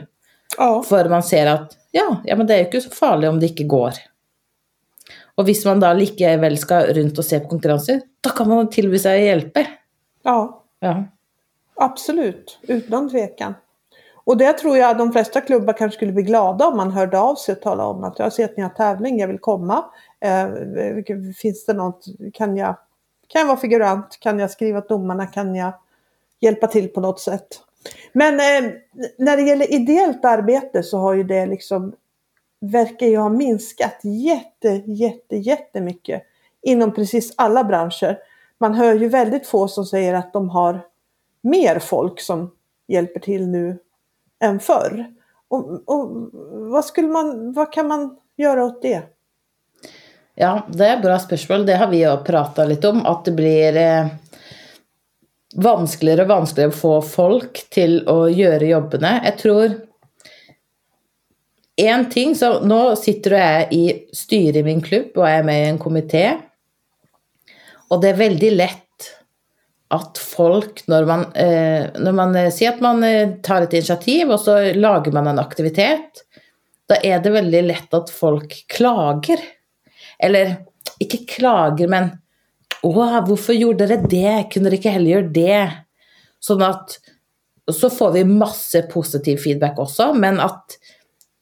ja. 0.56 0.70
For 0.86 1.10
man 1.12 1.22
ser 1.26 1.50
at 1.52 1.76
ja, 1.94 2.06
ja, 2.26 2.36
men 2.38 2.46
det 2.46 2.56
er 2.56 2.64
jo 2.64 2.70
ikke 2.70 2.84
så 2.86 2.94
farlig 2.94 3.30
om 3.30 3.38
det 3.42 3.52
ikke 3.52 3.68
går. 3.70 3.98
Og 5.38 5.46
hvis 5.46 5.62
man 5.66 5.80
da 5.82 5.92
likevel 5.96 6.56
skal 6.60 6.90
rundt 6.96 7.18
og 7.18 7.26
se 7.26 7.38
på 7.42 7.50
konkurranser, 7.50 8.02
da 8.22 8.34
kan 8.36 8.50
man 8.50 8.70
tilby 8.72 8.98
seg 9.00 9.18
å 9.18 9.28
hjelpe. 9.28 9.64
ja. 10.26 10.40
Ja. 10.84 10.94
Absolut, 11.82 12.58
utan 12.62 13.10
tvekan. 13.10 13.54
Och 14.24 14.36
det 14.36 14.52
tror 14.52 14.76
jag 14.76 14.98
de 14.98 15.12
flesta 15.12 15.40
klubbar 15.40 15.72
kanske 15.72 15.96
skulle 15.96 16.12
bli 16.12 16.22
glada 16.22 16.66
om 16.66 16.76
man 16.76 16.90
hörde 16.90 17.18
av 17.18 17.34
sig 17.34 17.52
och 17.52 17.60
talade 17.60 17.88
om 17.88 18.04
att 18.04 18.18
jag 18.18 18.32
ser 18.32 18.44
att 18.44 18.56
ni 18.56 18.62
har 18.62 19.18
jag 19.18 19.28
vill 19.28 19.38
komma. 19.38 19.84
Eh, 20.20 20.48
finns 21.36 21.66
det 21.66 21.72
något, 21.72 22.04
kan 22.34 22.56
jag, 22.56 22.76
kan 23.28 23.40
jag 23.40 23.46
vara 23.46 23.56
figurant, 23.56 24.20
kan 24.20 24.38
jag 24.38 24.50
skriva 24.50 24.80
domarna, 24.80 25.26
kan 25.26 25.54
jag 25.54 25.72
hjälpa 26.40 26.66
till 26.66 26.88
på 26.88 27.00
något 27.00 27.20
sätt. 27.20 27.48
Men 28.12 28.34
eh, 28.34 28.72
när 29.18 29.36
det 29.36 29.42
gäller 29.42 29.72
ideellt 29.72 30.24
arbete 30.24 30.82
så 30.82 30.98
har 30.98 31.14
ju 31.14 31.24
det 31.24 31.46
liksom, 31.46 31.92
verkar 32.60 33.06
ju 33.06 33.16
ha 33.16 33.28
minskat 33.28 34.00
jätte, 34.02 34.82
jätte, 34.86 35.36
jättemycket 35.36 36.22
inom 36.62 36.94
precis 36.94 37.34
alla 37.36 37.64
branscher. 37.64 38.18
Man 38.58 38.74
hör 38.74 38.94
ju 38.94 39.08
väldigt 39.08 39.46
få 39.46 39.68
som 39.68 39.84
säger 39.84 40.14
att 40.14 40.32
de 40.32 40.48
har 40.48 40.89
mer 41.42 41.78
folk 41.78 42.20
som 42.20 42.50
hjälper 42.88 43.20
till 43.20 43.48
nu 43.48 43.78
än 44.40 44.60
förr. 44.60 45.14
Och, 45.48 45.88
och 45.88 46.30
vad, 46.52 47.04
man, 47.04 47.52
vad 47.52 47.72
kan 47.72 47.88
man 47.88 48.16
gjøre 48.36 48.64
åt 48.64 48.82
det? 48.82 49.02
ja, 50.40 50.66
det 50.72 50.86
er 50.86 50.96
et 50.96 51.04
bra 51.04 51.18
spørsmål. 51.20 51.66
Det 51.66 51.76
har 51.76 51.90
vi 51.90 52.02
jo 52.04 52.16
prata 52.24 52.64
litt 52.64 52.84
om, 52.88 53.02
at 53.06 53.24
det 53.28 53.34
blir 53.36 53.76
eh, 53.76 54.10
vanskeligere 55.56 56.24
og 56.24 56.32
vanskeligere 56.32 56.72
å 56.72 56.80
få 56.80 56.94
folk 57.04 57.62
til 57.72 58.00
å 58.08 58.24
gjøre 58.32 58.70
jobbene. 58.70 59.14
Jeg 59.26 59.38
tror 59.42 59.78
en 61.80 62.06
ting 62.12 62.34
så 62.36 62.58
Nå 62.64 62.80
sitter 63.00 63.36
jeg 63.36 63.68
i 63.72 63.84
styret 64.16 64.60
i 64.60 64.66
min 64.66 64.82
klubb, 64.84 65.12
og 65.16 65.28
er 65.28 65.44
med 65.44 65.60
i 65.60 65.68
en 65.70 65.80
komité. 65.80 66.24
Og 67.90 68.00
det 68.02 68.12
er 68.12 68.22
veldig 68.22 68.50
lett 68.56 68.86
at 69.90 70.18
folk, 70.22 70.84
når 70.86 71.06
man, 71.06 71.24
eh, 71.34 71.88
når 71.98 72.14
man 72.14 72.34
eh, 72.38 72.50
sier 72.54 72.76
at 72.76 72.82
man 72.84 73.02
eh, 73.06 73.36
tar 73.42 73.66
et 73.66 73.74
initiativ, 73.74 74.30
og 74.30 74.38
så 74.38 74.58
lager 74.76 75.14
man 75.14 75.32
en 75.32 75.42
aktivitet, 75.42 76.22
da 76.90 76.98
er 77.06 77.22
det 77.22 77.32
veldig 77.34 77.62
lett 77.66 77.96
at 77.98 78.12
folk 78.14 78.54
klager. 78.70 79.42
Eller 80.22 80.56
ikke 81.02 81.24
klager, 81.36 81.90
men 81.90 82.10
'Å, 82.80 82.92
hvorfor 83.26 83.52
gjorde 83.52 83.84
dere 83.84 84.06
det? 84.08 84.48
Kunne 84.52 84.70
dere 84.70 84.78
ikke 84.78 84.94
heller 84.94 85.12
gjøre 85.12 85.32
det?' 85.34 85.72
Sånn 86.40 86.62
at 86.64 86.98
Så 87.70 87.86
får 87.92 88.12
vi 88.16 88.22
masse 88.24 88.80
positiv 88.90 89.38
feedback 89.38 89.76
også, 89.78 90.08
men 90.16 90.40
at 90.42 90.74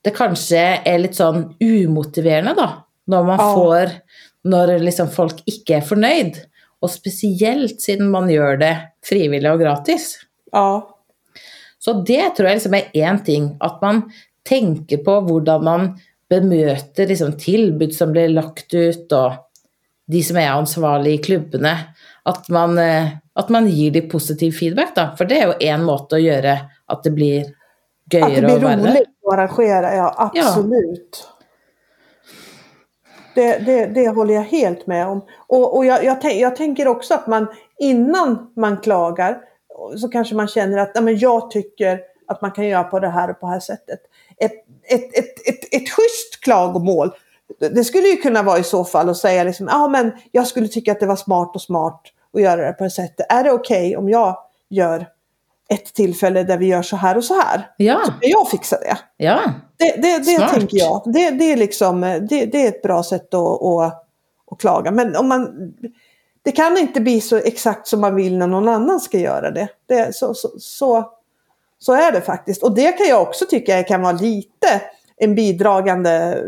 det 0.04 0.12
kanskje 0.12 0.82
er 0.84 0.98
litt 1.00 1.16
sånn 1.16 1.54
umotiverende, 1.62 2.52
da. 2.58 2.84
Når 3.08 3.24
man 3.24 3.38
får 3.38 3.94
Når 4.44 4.74
liksom 4.82 5.08
folk 5.08 5.40
ikke 5.48 5.78
er 5.78 5.86
fornøyd. 5.86 6.36
Og 6.82 6.92
spesielt 6.92 7.82
siden 7.82 8.10
man 8.12 8.30
gjør 8.30 8.60
det 8.60 8.74
frivillig 9.06 9.50
og 9.50 9.62
gratis. 9.62 10.12
Ja. 10.54 10.84
Så 11.78 11.96
det 12.06 12.34
tror 12.36 12.50
jeg 12.50 12.60
liksom 12.60 12.76
er 12.78 12.92
én 12.94 13.20
ting. 13.24 13.50
At 13.64 13.82
man 13.82 14.04
tenker 14.48 15.02
på 15.04 15.18
hvordan 15.26 15.64
man 15.66 15.88
bemøter 16.28 17.08
liksom 17.08 17.36
tilbud 17.40 17.94
som 17.96 18.12
blir 18.12 18.30
lagt 18.34 18.74
ut, 18.74 19.12
og 19.16 19.38
de 20.08 20.22
som 20.24 20.38
er 20.40 20.52
ansvarlige 20.52 21.18
i 21.18 21.22
klubbene. 21.24 21.74
At 22.28 22.48
man, 22.52 22.76
eh, 22.78 23.14
at 23.38 23.50
man 23.52 23.68
gir 23.68 23.94
de 23.94 24.02
positiv 24.10 24.52
feedback, 24.58 24.94
da. 24.96 25.10
For 25.16 25.28
det 25.28 25.38
er 25.38 25.50
jo 25.50 25.72
én 25.72 25.84
måte 25.86 26.18
å 26.18 26.22
gjøre 26.22 26.58
at 26.88 27.04
det 27.04 27.14
blir 27.16 27.48
det 28.08 28.20
gøyere 28.22 28.44
blir 28.44 28.56
å 28.56 28.68
være 28.68 28.82
der. 28.82 28.94
rolig 28.94 29.04
å 29.24 29.34
arrangere, 29.34 29.90
ja 29.98 30.08
absolut. 30.24 31.22
Det, 33.38 33.58
det, 33.58 33.86
det 33.86 34.08
håller 34.08 34.34
jag 34.34 34.42
helt 34.42 34.86
med 34.86 35.06
om. 35.08 35.24
Och, 35.46 35.76
och 35.76 35.84
jag, 35.86 36.04
jag, 36.04 36.24
jag 36.34 36.56
tänker 36.56 36.88
också 36.88 37.14
att 37.14 37.26
man 37.26 37.46
innan 37.78 38.52
man 38.56 38.76
klagar 38.76 39.38
så 39.96 40.08
kanske 40.08 40.34
man 40.34 40.48
känner 40.48 40.78
att 40.78 40.94
"Nej, 40.94 41.04
men 41.04 41.18
jag 41.18 41.50
tycker 41.50 42.00
att 42.26 42.42
man 42.42 42.50
kan 42.50 42.66
göra 42.66 42.84
på 42.84 43.00
det 43.00 43.08
här 43.08 43.30
och 43.30 43.40
på 43.40 43.46
det 43.46 43.52
här 43.52 43.60
sättet. 43.60 43.98
Ett, 44.36 44.52
ett, 44.82 45.18
ett, 45.18 45.48
ett, 45.48 45.74
ett 45.74 45.88
schysst 45.90 46.40
klagomål, 46.42 47.10
det- 47.74 47.84
skulle 47.84 48.08
ju 48.08 48.16
kunna 48.16 48.42
vara 48.42 48.58
i 48.58 48.62
så 48.64 48.84
fall 48.84 49.08
att 49.08 49.16
säga 49.16 49.44
liksom, 49.44 49.68
ja 49.70 49.88
men 49.88 50.12
jag 50.32 50.46
skulle 50.46 50.68
tycka 50.68 50.92
att 50.92 51.00
det 51.00 51.06
var 51.06 51.16
smart 51.16 51.54
och 51.54 51.62
smart 51.62 52.02
att 52.34 52.42
göra 52.42 52.66
det 52.66 52.72
på 52.72 52.84
det 52.84 52.90
sättet. 52.90 53.26
Är 53.28 53.44
det 53.44 53.52
okej 53.52 53.96
om 53.96 54.08
jag 54.08 54.36
gör 54.68 55.06
ett 55.70 55.94
tillfälle 55.94 56.42
där 56.42 56.58
vi 56.58 56.66
gör 56.66 56.82
så 56.82 56.96
här 56.96 57.16
och 57.16 57.24
så 57.24 57.34
här? 57.40 57.70
Ja. 57.76 58.00
Så 58.04 58.10
kan 58.12 58.30
jag 58.30 58.48
fixa 58.50 58.78
det. 58.78 58.98
ja. 59.16 59.40
Det, 59.78 60.02
det, 60.02 60.18
det 60.18 60.48
tänker 60.48 60.78
jag. 60.78 61.02
Det, 61.04 61.30
det, 61.30 61.52
är 61.52 61.56
liksom, 61.56 62.00
det, 62.00 62.46
det 62.46 62.64
är 62.64 62.68
ett 62.68 62.82
bra 62.82 63.02
sätt 63.02 63.34
att, 63.34 63.62
att, 63.62 64.06
att 64.50 64.58
klaga. 64.58 64.90
Men 64.90 65.16
om 65.16 65.28
man, 65.28 65.72
det 66.42 66.52
kan 66.52 66.78
inte 66.78 67.00
bli 67.00 67.20
så 67.20 67.36
exakt 67.36 67.86
som 67.86 68.00
man 68.00 68.14
vill 68.14 68.38
när 68.38 68.46
någon 68.46 68.68
annan 68.68 69.00
ska 69.00 69.18
göra 69.18 69.50
det. 69.50 69.68
det 69.86 70.14
så, 70.14 70.34
så, 70.34 70.48
så, 70.58 71.10
så 71.78 71.92
är 71.92 72.12
det 72.12 72.20
faktiskt. 72.20 72.62
Och 72.62 72.74
det 72.74 72.92
kan 72.92 73.06
jag 73.06 73.22
också 73.22 73.46
tycka 73.46 73.82
kan 73.82 74.02
vara 74.02 74.12
lite 74.12 74.82
en 75.16 75.34
bidragande 75.34 76.44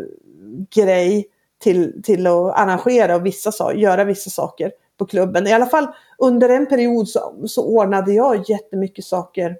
grej 0.75 1.27
till, 1.59 2.03
till 2.03 2.27
att 2.27 2.59
arrangera 2.59 3.17
och 3.17 3.27
vissa, 3.27 3.75
göra 3.75 4.05
vissa 4.05 4.31
saker 4.31 4.73
på 4.97 5.07
klubben. 5.07 5.47
I 5.47 5.53
alla 5.53 5.67
fall 5.67 5.89
under 6.19 6.49
en 6.49 6.67
period 6.67 7.09
så, 7.09 7.35
så 7.47 7.65
ordnade 7.67 8.13
jag 8.13 8.51
jättemycket 8.51 9.05
saker 9.05 9.57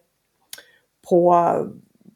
på, 1.09 1.53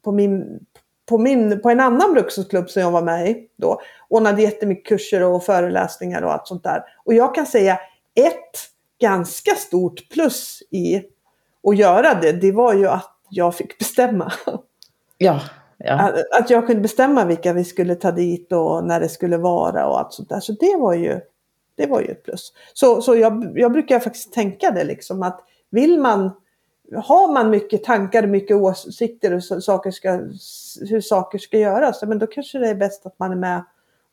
på, 0.03 0.11
min, 0.11 0.65
på, 1.05 1.17
min, 1.17 1.61
på 1.61 1.69
en 1.69 1.79
annan 1.79 2.13
bruksklubb 2.13 2.69
som 2.69 2.81
jag 2.81 2.91
var 2.91 3.01
med 3.01 3.29
i 3.29 3.47
då. 3.55 3.81
Ordnade 4.09 4.41
jättemycket 4.41 4.87
kurser 4.87 5.23
och 5.23 5.43
föreläsningar 5.43 6.21
och 6.21 6.33
allt 6.33 6.47
sånt 6.47 6.63
där. 6.63 6.83
Och 7.05 7.13
jag 7.13 7.35
kan 7.35 7.45
säga 7.45 7.79
ett 8.15 8.69
ganska 9.01 9.55
stort 9.55 10.09
plus 10.09 10.61
i 10.71 11.03
att 11.67 11.77
göra 11.77 12.13
det, 12.13 12.31
det 12.31 12.51
var 12.51 12.73
ju 12.73 12.87
att 12.87 13.11
jag 13.29 13.55
fick 13.55 13.77
bestämma. 13.77 14.31
Ja. 15.17 15.41
ja. 15.77 15.93
Att, 15.93 16.41
att 16.41 16.49
jag 16.49 16.67
kunde 16.67 16.81
bestämma 16.81 17.25
vilka 17.25 17.53
vi 17.53 17.63
skulle 17.63 17.95
ta 17.95 18.11
dit 18.11 18.51
och 18.51 18.83
när 18.83 18.99
det 18.99 19.09
skulle 19.09 19.37
vara 19.37 19.87
och 19.87 19.99
allt 19.99 20.13
sånt 20.13 20.29
där. 20.29 20.39
Så 20.39 20.51
det 20.51 20.77
var 20.79 20.93
ju, 20.93 21.19
det 21.75 21.87
var 21.87 22.01
ju 22.01 22.07
ett 22.07 22.23
plus. 22.23 22.53
Så, 22.73 23.01
så 23.01 23.15
jag, 23.15 23.53
jag 23.55 23.71
brukar 23.71 23.99
faktiskt 23.99 24.33
tänka 24.33 24.71
det 24.71 24.83
liksom 24.83 25.23
att 25.23 25.41
vill 25.69 25.99
man, 25.99 26.31
har 26.93 27.33
man 27.33 27.49
mycket 27.49 27.83
tankar, 27.83 28.27
mycket 28.27 28.57
åsikter 28.57 29.33
och 29.33 29.43
saker 29.63 29.91
ska, 29.91 30.11
hur 30.89 31.01
saker 31.01 31.37
ska 31.39 31.57
göras, 31.57 32.03
men 32.03 32.19
då 32.19 32.27
kanske 32.27 32.59
det 32.59 32.69
är 32.69 32.75
bäst 32.75 33.05
att 33.05 33.19
man 33.19 33.31
är 33.31 33.35
med 33.35 33.63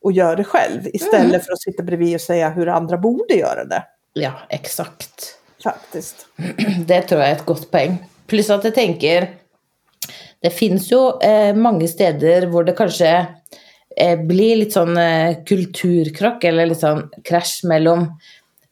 och 0.02 0.12
gör 0.12 0.36
det 0.36 0.44
själv 0.44 0.88
istället 0.92 1.24
Mm. 1.24 1.40
för 1.40 1.52
att 1.52 1.62
sitta 1.62 1.82
bredvid 1.82 2.14
och 2.14 2.20
säga 2.20 2.50
hur 2.50 2.68
andra 2.68 2.96
borde 2.98 3.34
göra 3.34 3.64
det. 3.64 3.82
ja, 4.12 4.32
exakt. 4.48 5.38
Faktiskt. 5.62 6.26
Det 6.86 7.02
tror 7.08 7.20
jeg 7.20 7.30
er 7.30 7.36
et 7.36 7.46
godt 7.46 7.70
poeng. 7.70 7.98
Pluss 8.26 8.50
at 8.50 8.64
jeg 8.64 8.74
tenker 8.74 9.28
Det 10.42 10.50
finnes 10.50 10.88
jo 10.90 11.20
eh, 11.22 11.54
mange 11.54 11.86
steder 11.88 12.48
hvor 12.50 12.64
det 12.66 12.74
kanskje 12.74 13.26
eh, 13.96 14.18
blir 14.18 14.56
litt 14.56 14.72
sånn 14.74 14.96
eh, 14.98 15.36
kulturkrakk, 15.46 16.42
eller 16.44 16.66
litt 16.66 16.80
sånn 16.80 17.04
krasj 17.22 17.68
mellom 17.70 18.08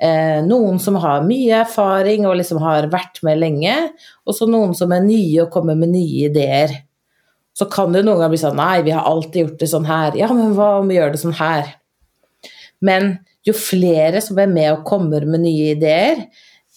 eh, 0.03 0.41
noen 0.47 0.79
som 0.83 0.99
har 1.01 1.25
mye 1.27 1.63
erfaring 1.63 2.27
og 2.29 2.39
liksom 2.41 2.61
har 2.65 2.89
vært 2.93 3.23
med 3.27 3.41
lenge, 3.41 3.77
og 4.27 4.37
så 4.37 4.49
noen 4.51 4.75
som 4.77 4.93
er 4.97 5.05
nye 5.05 5.45
og 5.45 5.53
kommer 5.55 5.79
med 5.79 5.93
nye 5.95 6.29
ideer. 6.31 6.75
Så 7.57 7.67
kan 7.71 7.93
det 7.93 8.05
noen 8.07 8.21
ganger 8.21 8.33
bli 8.33 8.41
sånn 8.41 8.61
Nei, 8.61 8.83
vi 8.87 8.95
har 8.95 9.09
alltid 9.09 9.43
gjort 9.43 9.59
det 9.61 9.69
sånn 9.73 9.89
her. 9.89 10.15
Ja, 10.17 10.31
men 10.33 10.55
hva 10.57 10.79
om 10.81 10.89
vi 10.89 10.97
gjør 10.97 11.13
det 11.15 11.21
sånn 11.23 11.37
her? 11.37 11.75
Men 12.81 13.19
jo 13.45 13.53
flere 13.57 14.23
som 14.25 14.39
er 14.41 14.49
med 14.49 14.71
og 14.73 14.87
kommer 14.89 15.27
med 15.29 15.45
nye 15.45 15.75
ideer, 15.75 16.25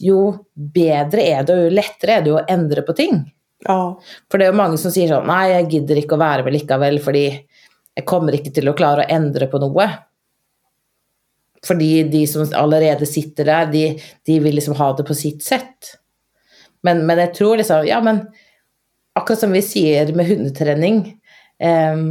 jo 0.03 0.33
bedre 0.53 1.23
er 1.23 1.45
det, 1.45 1.55
og 1.55 1.67
jo 1.67 1.77
lettere 1.77 2.17
er 2.17 2.25
det 2.25 2.33
å 2.33 2.43
endre 2.51 2.83
på 2.83 2.95
ting. 2.97 3.21
Ja, 3.63 3.95
For 4.27 4.39
det 4.39 4.47
er 4.47 4.51
jo 4.51 4.59
mange 4.59 4.79
som 4.81 4.91
sier 4.91 5.07
sånn 5.07 5.29
Nei, 5.29 5.53
jeg 5.53 5.69
gidder 5.71 6.01
ikke 6.01 6.17
å 6.17 6.23
være 6.23 6.43
med 6.43 6.55
likevel, 6.57 6.97
fordi 7.03 7.27
jeg 7.31 8.07
kommer 8.09 8.35
ikke 8.35 8.51
til 8.55 8.67
å 8.67 8.75
klare 8.75 9.05
å 9.05 9.13
endre 9.13 9.47
på 9.47 9.61
noe. 9.61 9.87
Fordi 11.63 12.03
de 12.11 12.25
som 12.27 12.47
allerede 12.59 13.07
sitter 13.07 13.47
der, 13.47 13.69
de, 13.71 13.83
de 14.27 14.39
vil 14.43 14.57
liksom 14.57 14.75
ha 14.79 14.89
det 14.97 15.05
på 15.07 15.15
sitt 15.15 15.43
sett. 15.45 15.93
Men, 16.83 17.05
men 17.07 17.21
jeg 17.23 17.33
tror 17.37 17.59
liksom 17.59 17.85
Ja, 17.87 18.01
men 18.03 18.25
akkurat 19.15 19.39
som 19.39 19.53
vi 19.55 19.61
sier 19.63 20.09
med 20.17 20.27
hundetrening 20.27 20.97
eh, 21.63 22.01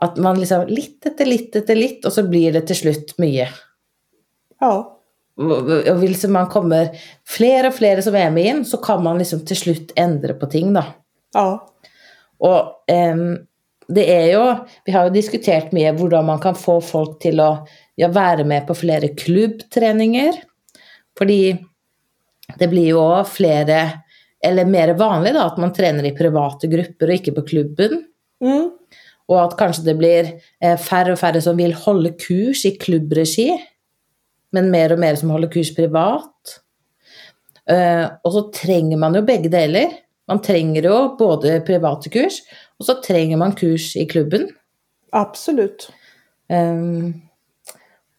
At 0.00 0.16
man 0.16 0.38
liksom 0.40 0.70
litt 0.72 1.04
etter 1.04 1.28
litt 1.28 1.56
etter 1.60 1.76
litt, 1.76 2.06
og 2.08 2.14
så 2.14 2.24
blir 2.24 2.54
det 2.56 2.64
til 2.70 2.78
slutt 2.78 3.12
mye. 3.20 3.50
ja, 4.62 4.72
Og 5.40 6.00
hvis 6.00 6.24
man 6.32 6.48
kommer 6.52 6.94
flere 7.28 7.68
og 7.68 7.76
flere 7.76 8.04
som 8.04 8.16
er 8.16 8.32
med 8.32 8.48
inn, 8.48 8.64
så 8.64 8.80
kan 8.80 9.02
man 9.04 9.20
liksom 9.20 9.44
til 9.48 9.60
slutt 9.60 9.92
endre 10.00 10.36
på 10.40 10.48
ting, 10.52 10.72
da. 10.76 10.86
ja, 11.36 11.46
Og 12.40 12.92
em, 12.92 13.36
det 13.90 14.06
er 14.10 14.26
jo 14.34 14.44
Vi 14.86 14.94
har 14.94 15.08
jo 15.08 15.14
diskutert 15.14 15.72
mye 15.76 15.92
hvordan 15.96 16.28
man 16.28 16.42
kan 16.42 16.58
få 16.58 16.78
folk 16.84 17.18
til 17.22 17.42
å 17.42 17.50
ja, 17.98 18.08
være 18.12 18.46
med 18.48 18.66
på 18.68 18.76
flere 18.78 19.12
klubbtreninger. 19.18 20.38
Fordi 21.18 21.42
det 22.58 22.68
blir 22.70 22.92
jo 22.94 23.02
flere 23.28 23.80
Eller 24.42 24.64
mer 24.64 24.94
vanlig 24.96 25.34
da, 25.36 25.50
at 25.50 25.58
man 25.60 25.72
trener 25.76 26.06
i 26.08 26.14
private 26.16 26.70
grupper 26.72 27.10
og 27.10 27.18
ikke 27.18 27.34
på 27.36 27.42
klubben. 27.50 28.06
mm, 28.40 28.70
Og 29.28 29.36
at 29.36 29.56
kanskje 29.58 29.84
det 29.90 29.94
blir 29.98 30.30
eh, 30.64 30.78
færre 30.80 31.12
og 31.12 31.20
færre 31.20 31.42
som 31.44 31.58
vil 31.58 31.74
holde 31.76 32.14
kurs 32.16 32.64
i 32.64 32.72
klubbregi, 32.80 33.50
men 34.56 34.70
mer 34.72 34.94
og 34.94 35.02
mer 35.02 35.18
som 35.20 35.28
holder 35.34 35.52
kurs 35.52 35.74
privat. 35.76 36.56
Eh, 37.68 38.06
og 38.24 38.32
så 38.32 38.46
trenger 38.62 38.96
man 38.96 39.18
jo 39.18 39.26
begge 39.28 39.52
deler. 39.52 39.92
Man 40.30 40.40
trenger 40.40 40.88
jo 40.88 40.96
både 41.20 41.60
private 41.66 42.08
kurs, 42.08 42.40
og 42.80 42.86
så 42.88 42.96
trenger 43.04 43.40
man 43.40 43.56
kurs 43.56 43.92
i 44.00 44.06
klubben. 44.08 44.48
Absolutt. 45.12 45.90
Um, 46.48 47.20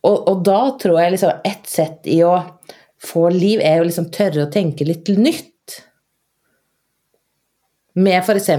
og, 0.05 0.17
og 0.29 0.43
da 0.45 0.59
tror 0.81 0.99
jeg 1.01 1.15
liksom 1.15 1.47
ett 1.47 1.67
sett 1.69 2.07
i 2.09 2.21
å 2.25 2.35
få 3.01 3.27
liv 3.33 3.61
er 3.65 3.79
jo 3.79 3.89
liksom 3.89 4.11
tørre 4.13 4.45
å 4.45 4.53
tenke 4.53 4.85
litt 4.85 5.09
nytt. 5.17 5.49
Med 7.97 8.21
f.eks. 8.21 8.51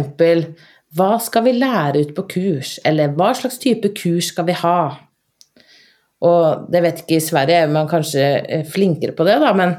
hva 0.99 1.13
skal 1.23 1.47
vi 1.47 1.55
lære 1.57 2.03
ut 2.03 2.13
på 2.19 2.27
kurs, 2.35 2.77
eller 2.85 3.15
hva 3.17 3.31
slags 3.39 3.63
type 3.63 3.95
kurs 3.97 4.33
skal 4.35 4.51
vi 4.51 4.59
ha? 4.59 4.81
Og 6.23 6.67
det 6.71 6.83
vet 6.85 7.03
ikke 7.03 7.19
i 7.19 7.25
Sverige, 7.25 7.63
er 7.65 7.73
man 7.73 7.91
kanskje 7.91 8.27
eh, 8.43 8.67
flinkere 8.69 9.15
på 9.17 9.27
det, 9.27 9.39
da, 9.43 9.55
men 9.57 9.79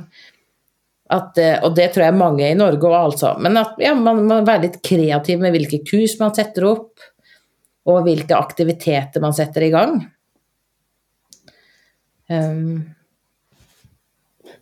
at, 1.11 1.37
eh, 1.37 1.57
og 1.63 1.75
det 1.75 1.89
tror 1.93 2.07
jeg 2.07 2.17
mange 2.17 2.47
i 2.47 2.57
Norge 2.57 2.87
òg, 2.87 2.95
altså. 3.11 3.33
Men 3.43 3.59
at 3.59 3.75
ja, 3.81 3.93
man 3.97 4.23
må 4.27 4.39
være 4.45 4.67
litt 4.67 4.79
kreativ 4.85 5.41
med 5.43 5.55
hvilke 5.55 5.81
kurs 5.87 6.15
man 6.21 6.33
setter 6.35 6.69
opp 6.69 7.03
og 7.89 8.05
hvilke 8.05 8.37
aktiviteter 8.37 9.23
man 9.23 9.35
setter 9.35 9.65
i 9.67 9.71
gang. 9.73 9.97
Um, 12.31 12.95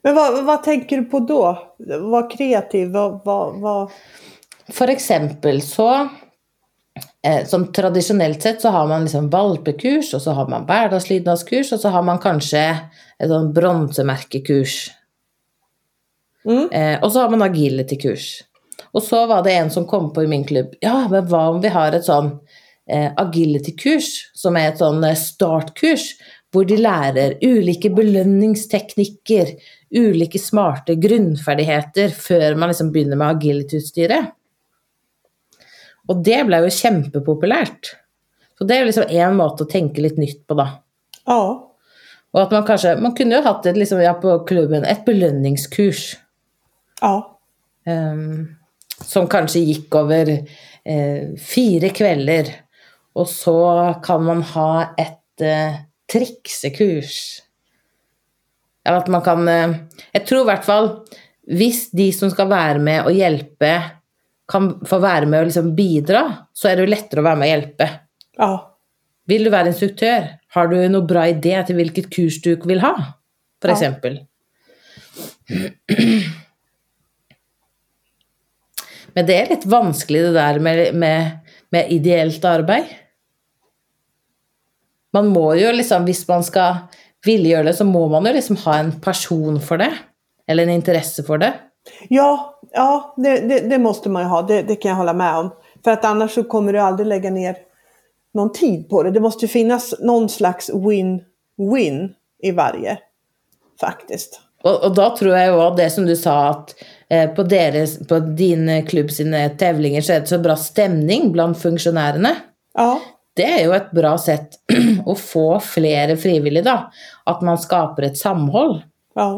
Men 0.01 0.15
hva, 0.17 0.23
hva, 0.41 0.58
tenker 0.65 1.04
du 1.04 1.10
på 1.12 1.21
da? 1.30 1.54
Hva 1.77 2.23
kreativ, 2.32 2.89
hva, 2.89 3.38
hva, 3.62 3.75
for 4.71 4.91
eksempel 4.91 5.62
så 5.65 5.89
eh, 7.23 7.45
Som 7.47 7.67
tradisjonelt 7.73 8.41
sett 8.41 8.62
så 8.62 8.71
har 8.73 8.88
man 8.89 9.06
liksom 9.06 9.30
valpekurs, 9.34 10.13
og 10.17 10.23
så 10.23 10.34
har 10.38 10.49
man 10.51 10.65
hverdagslydnadskurs, 10.69 11.73
og 11.75 11.84
så 11.84 11.93
har 11.93 12.06
man 12.08 12.21
kanskje 12.23 12.65
et 13.21 13.30
sånn 13.30 13.51
bronsemerkekurs. 13.54 14.80
Mm. 16.47 16.69
Eh, 16.71 16.95
og 17.01 17.12
så 17.12 17.23
har 17.23 17.34
man 17.34 17.45
agility-kurs. 17.45 18.30
Og 18.91 19.04
så 19.06 19.25
var 19.30 19.43
det 19.45 19.54
en 19.56 19.71
som 19.71 19.88
kom 19.88 20.10
på 20.13 20.23
i 20.25 20.30
min 20.32 20.43
klubb 20.47 20.73
Ja, 20.82 21.06
men 21.12 21.27
hva 21.30 21.45
om 21.54 21.62
vi 21.63 21.69
har 21.71 21.93
et 21.95 22.08
sånn 22.08 22.34
eh, 22.89 23.12
agility-kurs, 23.21 24.10
som 24.38 24.58
er 24.60 24.71
et 24.71 24.82
sånn 24.82 25.04
eh, 25.06 25.17
startkurs, 25.17 26.12
hvor 26.51 26.67
de 26.67 26.75
lærer 26.82 27.38
ulike 27.39 27.91
belønningsteknikker, 27.95 29.54
ulike 29.95 30.39
smarte 30.41 30.97
grunnferdigheter, 30.99 32.12
før 32.12 32.58
man 32.60 32.73
liksom 32.73 32.91
begynner 32.91 33.19
med 33.19 33.38
agility-utstyret. 33.38 34.34
Og 36.12 36.23
det 36.25 36.41
ble 36.47 36.60
jo 36.65 36.73
kjempepopulært. 36.75 37.93
Så 38.60 38.67
det 38.67 38.77
er 38.77 38.88
liksom 38.89 39.10
én 39.10 39.38
måte 39.38 39.63
å 39.63 39.69
tenke 39.69 40.04
litt 40.04 40.19
nytt 40.19 40.43
på, 40.49 40.58
da. 40.60 40.67
Ja. 41.30 41.43
Og 42.32 42.39
at 42.39 42.54
man 42.54 42.63
kanskje 42.67 42.95
Man 43.04 43.13
kunne 43.15 43.38
jo 43.38 43.45
hatt 43.45 43.65
et, 43.67 43.77
liksom, 43.77 44.01
ja, 44.04 44.13
på 44.17 44.36
klubben 44.47 44.86
et 44.88 45.06
belønningskurs. 45.08 46.15
Ja. 47.01 47.15
Um, 47.89 48.57
som 49.01 49.29
kanskje 49.29 49.63
gikk 49.65 49.95
over 49.97 50.29
eh, 50.31 51.31
fire 51.41 51.89
kvelder. 51.95 52.51
Og 53.17 53.27
så 53.29 53.61
kan 54.03 54.23
man 54.25 54.43
ha 54.53 54.71
et 54.99 55.43
eh, 55.45 55.81
triksekurs. 56.11 57.15
Eller 58.85 59.03
at 59.03 59.09
man 59.13 59.21
kan 59.25 59.47
eh, 59.49 59.73
Jeg 60.13 60.25
tror 60.29 60.45
i 60.45 60.49
hvert 60.51 60.65
fall 60.65 60.91
hvis 61.51 61.89
de 61.97 62.11
som 62.15 62.29
skal 62.31 62.47
være 62.51 62.79
med 62.83 63.07
og 63.09 63.15
hjelpe, 63.17 63.71
kan 64.51 64.67
få 64.87 64.99
være 65.01 65.27
med 65.27 65.41
og 65.41 65.47
liksom 65.49 65.71
bidra, 65.75 66.21
så 66.53 66.69
er 66.69 66.77
det 66.77 66.85
jo 66.85 66.91
lettere 66.91 67.23
å 67.23 67.25
være 67.25 67.39
med 67.39 67.47
og 67.47 67.51
hjelpe. 67.51 67.87
Ja. 68.37 68.51
Vil 69.31 69.47
du 69.47 69.51
være 69.53 69.71
instruktør? 69.71 70.27
Har 70.55 70.69
du 70.71 70.77
noe 70.91 71.07
bra 71.07 71.25
idé 71.31 71.55
til 71.67 71.79
hvilket 71.79 72.11
kurs 72.13 72.39
du 72.43 72.53
vil 72.67 72.83
ha? 72.83 72.93
For 73.63 73.73
Ja. 73.73 73.79
Men 79.15 79.28
det 79.28 79.38
er 79.38 79.52
litt 79.52 79.67
vanskelig 79.69 80.24
det 80.28 80.34
der 80.38 80.60
med, 80.63 80.82
med, 80.95 81.56
med 81.69 81.91
ideelt 81.91 82.45
arbeid. 82.45 82.89
Man 85.13 85.28
må 85.34 85.50
jo 85.60 85.74
liksom, 85.76 86.06
hvis 86.08 86.24
man 86.30 86.45
skal 86.47 86.86
ville 87.26 87.52
gjøre 87.52 87.69
det, 87.69 87.76
så 87.78 87.86
må 87.86 88.06
man 88.10 88.26
jo 88.30 88.34
liksom 88.38 88.60
ha 88.63 88.78
en 88.80 88.93
person 89.04 89.60
for 89.62 89.82
det. 89.82 89.91
Eller 90.47 90.63
en 90.63 90.78
interesse 90.80 91.24
for 91.28 91.41
det. 91.41 91.52
Ja, 92.10 92.32
ja 92.74 93.13
det, 93.17 93.39
det, 93.50 93.60
det 93.69 93.82
måste 93.82 94.10
man 94.10 94.24
ju 94.24 94.30
ha. 94.32 94.41
Det, 94.47 94.62
det 94.69 94.80
kan 94.80 94.93
jeg 94.93 95.02
holde 95.02 95.13
med 95.13 95.38
om. 95.38 95.52
För 95.84 95.91
att 95.91 96.06
annars 96.06 96.32
så 96.32 96.43
kommer 96.43 96.74
du 96.74 96.80
aldri 96.80 97.06
legge 97.06 97.30
ned 97.30 97.56
noen 98.34 98.52
tid 98.54 98.89
på 98.89 99.04
det. 99.04 99.12
Det 99.12 99.19
måste 99.19 99.47
finnes 99.47 99.89
finnas 99.89 100.00
någon 100.00 100.30
slags 100.30 100.69
win-win 100.69 102.13
i 102.43 102.52
varje. 102.52 102.97
faktisk. 103.82 104.38
Og, 104.63 104.76
og 104.86 104.95
da 104.97 105.10
tror 105.17 105.36
jeg 105.36 105.52
jo 105.52 105.69
det 105.78 105.89
som 105.93 106.08
du 106.08 106.13
sa, 106.17 106.36
at 106.54 106.76
på, 107.36 107.43
deres, 107.43 107.97
på 108.08 108.19
din 108.38 108.69
klubb 108.88 109.10
sine 109.12 109.43
tevlinger 109.60 110.04
så 110.06 110.13
er 110.15 110.21
det 110.24 110.32
så 110.32 110.39
bra 110.39 110.56
stemning 110.60 111.32
blant 111.34 111.60
funksjonærene. 111.60 112.32
Ja, 112.80 112.93
Det 113.36 113.45
er 113.47 113.62
jo 113.65 113.74
et 113.76 113.91
bra 113.95 114.13
sett 114.19 114.58
å 115.12 115.15
få 115.19 115.60
flere 115.63 116.17
frivillige, 116.19 116.63
da. 116.67 116.91
At 117.28 117.43
man 117.43 117.60
skaper 117.60 118.10
et 118.10 118.19
samhold. 118.19 118.82
ja, 119.19 119.30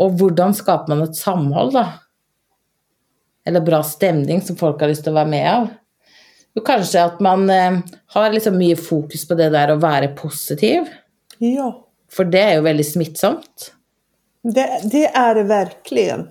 Og 0.00 0.14
hvordan 0.20 0.54
skaper 0.56 0.88
man 0.94 1.02
et 1.08 1.16
samhold, 1.16 1.74
da? 1.76 1.86
Eller 3.48 3.64
bra 3.64 3.82
stemning 3.84 4.40
som 4.44 4.56
folk 4.60 4.80
har 4.80 4.88
lyst 4.92 5.04
til 5.06 5.12
å 5.14 5.18
være 5.20 5.32
med 5.32 5.46
av? 5.50 5.68
Jo, 6.56 6.62
kanskje 6.66 7.04
at 7.06 7.20
man 7.22 7.44
eh, 7.52 7.76
har 8.16 8.32
liksom 8.34 8.56
mye 8.58 8.76
fokus 8.76 9.22
på 9.28 9.36
det 9.38 9.50
der 9.54 9.72
å 9.72 9.80
være 9.80 10.12
positiv. 10.18 10.88
ja. 11.40 11.70
For 12.10 12.26
det 12.26 12.40
er 12.42 12.56
jo 12.56 12.62
veldig 12.66 12.84
smittsomt. 12.88 13.68
Det, 14.42 14.64
det 14.90 15.04
er 15.14 15.36
det 15.38 15.44
verkligen. 15.46 16.24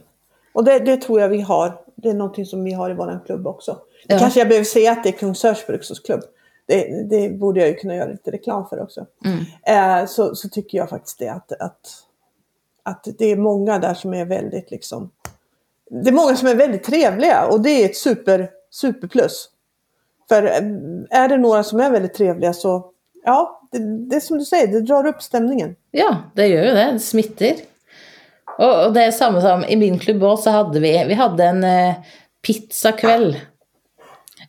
Och 0.53 0.63
det, 0.63 0.79
det 0.79 0.97
tror 0.97 1.21
jag 1.21 1.29
vi 1.29 1.41
har. 1.41 1.81
Det 1.95 2.09
är 2.09 2.13
någonting 2.13 2.45
som 2.45 2.63
vi 2.63 2.73
har 2.73 2.89
i 2.89 2.93
vår 2.93 3.25
klubb 3.25 3.47
också. 3.47 3.77
Det 4.07 4.13
Ja. 4.13 4.19
kanske 4.19 4.39
jag 4.39 4.47
behöver 4.47 4.65
säga 4.65 4.91
att 4.91 5.03
det 5.03 5.09
är 5.09 5.13
Kungsörs 5.13 5.67
bruksklubb. 5.67 6.21
Det, 6.65 7.03
det 7.09 7.29
borde 7.29 7.59
jag 7.59 7.69
ju 7.69 7.75
kunna 7.75 7.95
göra 7.95 8.11
lite 8.11 8.31
reklam 8.31 8.67
för 8.67 8.81
också. 8.81 9.05
Eh, 9.63 10.05
så, 10.05 10.35
så 10.35 10.49
tycker 10.49 10.77
jag 10.77 10.89
faktiskt 10.89 11.19
det 11.19 11.27
att, 11.27 11.51
att, 11.51 11.87
att 12.83 13.07
det 13.17 13.25
är 13.25 13.35
många 13.35 13.79
där 13.79 13.93
som 13.93 14.13
är 14.13 14.25
väldigt 14.25 14.71
liksom 14.71 15.11
Det 15.89 16.09
är 16.09 16.13
många 16.13 16.35
som 16.35 16.47
är 16.47 16.55
väldigt 16.55 16.83
trevliga 16.83 17.45
och 17.47 17.61
det 17.61 17.69
är 17.69 17.85
ett 17.85 17.97
super, 17.97 18.49
superplus. 18.71 19.49
För 20.29 20.43
er 20.43 21.07
är 21.09 21.27
det 21.27 21.37
några 21.37 21.63
som 21.63 21.79
är 21.79 21.89
väldigt 21.91 22.13
trevliga 22.13 22.53
så 22.53 22.91
ja, 23.25 23.61
det, 23.71 23.79
det 24.09 24.15
är 24.15 24.19
som 24.19 24.37
du 24.37 24.45
säger, 24.45 24.67
det 24.67 24.81
drar 24.81 25.05
upp 25.07 25.21
stämningen. 25.21 25.75
Ja, 25.91 26.17
det 26.35 26.47
gjør 26.47 26.63
jo 26.63 26.73
det. 26.75 26.91
Det 26.93 26.99
smitter. 26.99 27.55
Og, 28.59 28.73
og 28.87 28.95
det 28.95 29.05
er 29.07 29.15
samme 29.15 29.41
som 29.43 29.63
i 29.63 29.77
min 29.79 29.99
klubb 30.01 30.23
òg, 30.27 30.39
så 30.43 30.53
hadde 30.57 30.81
vi 30.83 30.91
Vi 31.09 31.17
hadde 31.19 31.45
en 31.53 31.63
uh, 31.63 32.17
pizzakveld. 32.45 33.37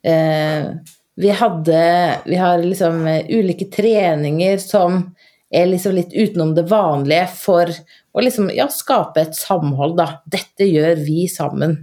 Uh, 0.07 0.79
vi 1.20 1.31
hadde 1.37 1.83
Vi 2.25 2.38
har 2.40 2.62
liksom 2.64 3.05
uh, 3.07 3.23
ulike 3.31 3.68
treninger 3.70 4.59
som 4.62 5.03
er 5.51 5.66
liksom 5.66 5.96
litt 5.96 6.12
utenom 6.14 6.55
det 6.55 6.68
vanlige 6.70 7.27
for 7.35 7.70
å 8.14 8.23
liksom 8.23 8.53
ja, 8.55 8.68
skape 8.70 9.25
et 9.25 9.35
samhold, 9.35 9.96
da. 9.99 10.20
Dette 10.31 10.66
gjør 10.66 11.03
vi 11.03 11.25
sammen. 11.31 11.75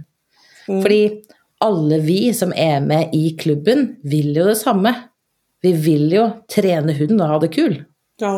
Fordi 0.68 1.02
alle 1.64 1.98
vi 2.04 2.32
som 2.36 2.52
er 2.56 2.80
med 2.84 3.12
i 3.16 3.34
klubben, 3.36 3.98
vil 4.08 4.32
jo 4.36 4.46
det 4.48 4.56
samme. 4.60 4.94
Vi 5.64 5.72
vil 5.76 6.08
jo 6.12 6.28
trene 6.50 6.94
hund 6.96 7.18
og 7.18 7.32
ha 7.32 7.38
det 7.42 7.50
kul. 7.56 7.76
Ja. 8.22 8.34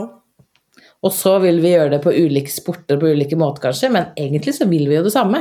Og 1.03 1.13
så 1.17 1.39
vil 1.41 1.61
vi 1.65 1.73
gjøre 1.73 1.95
det 1.95 2.03
på 2.05 2.13
ulike 2.13 2.53
sporter 2.53 2.99
på 3.01 3.09
ulike 3.15 3.37
måter, 3.41 3.69
kanskje, 3.71 3.89
men 3.95 4.11
egentlig 4.21 4.55
så 4.59 4.67
vil 4.69 4.85
vi 4.91 4.99
jo 4.99 5.05
det 5.07 5.15
samme. 5.15 5.41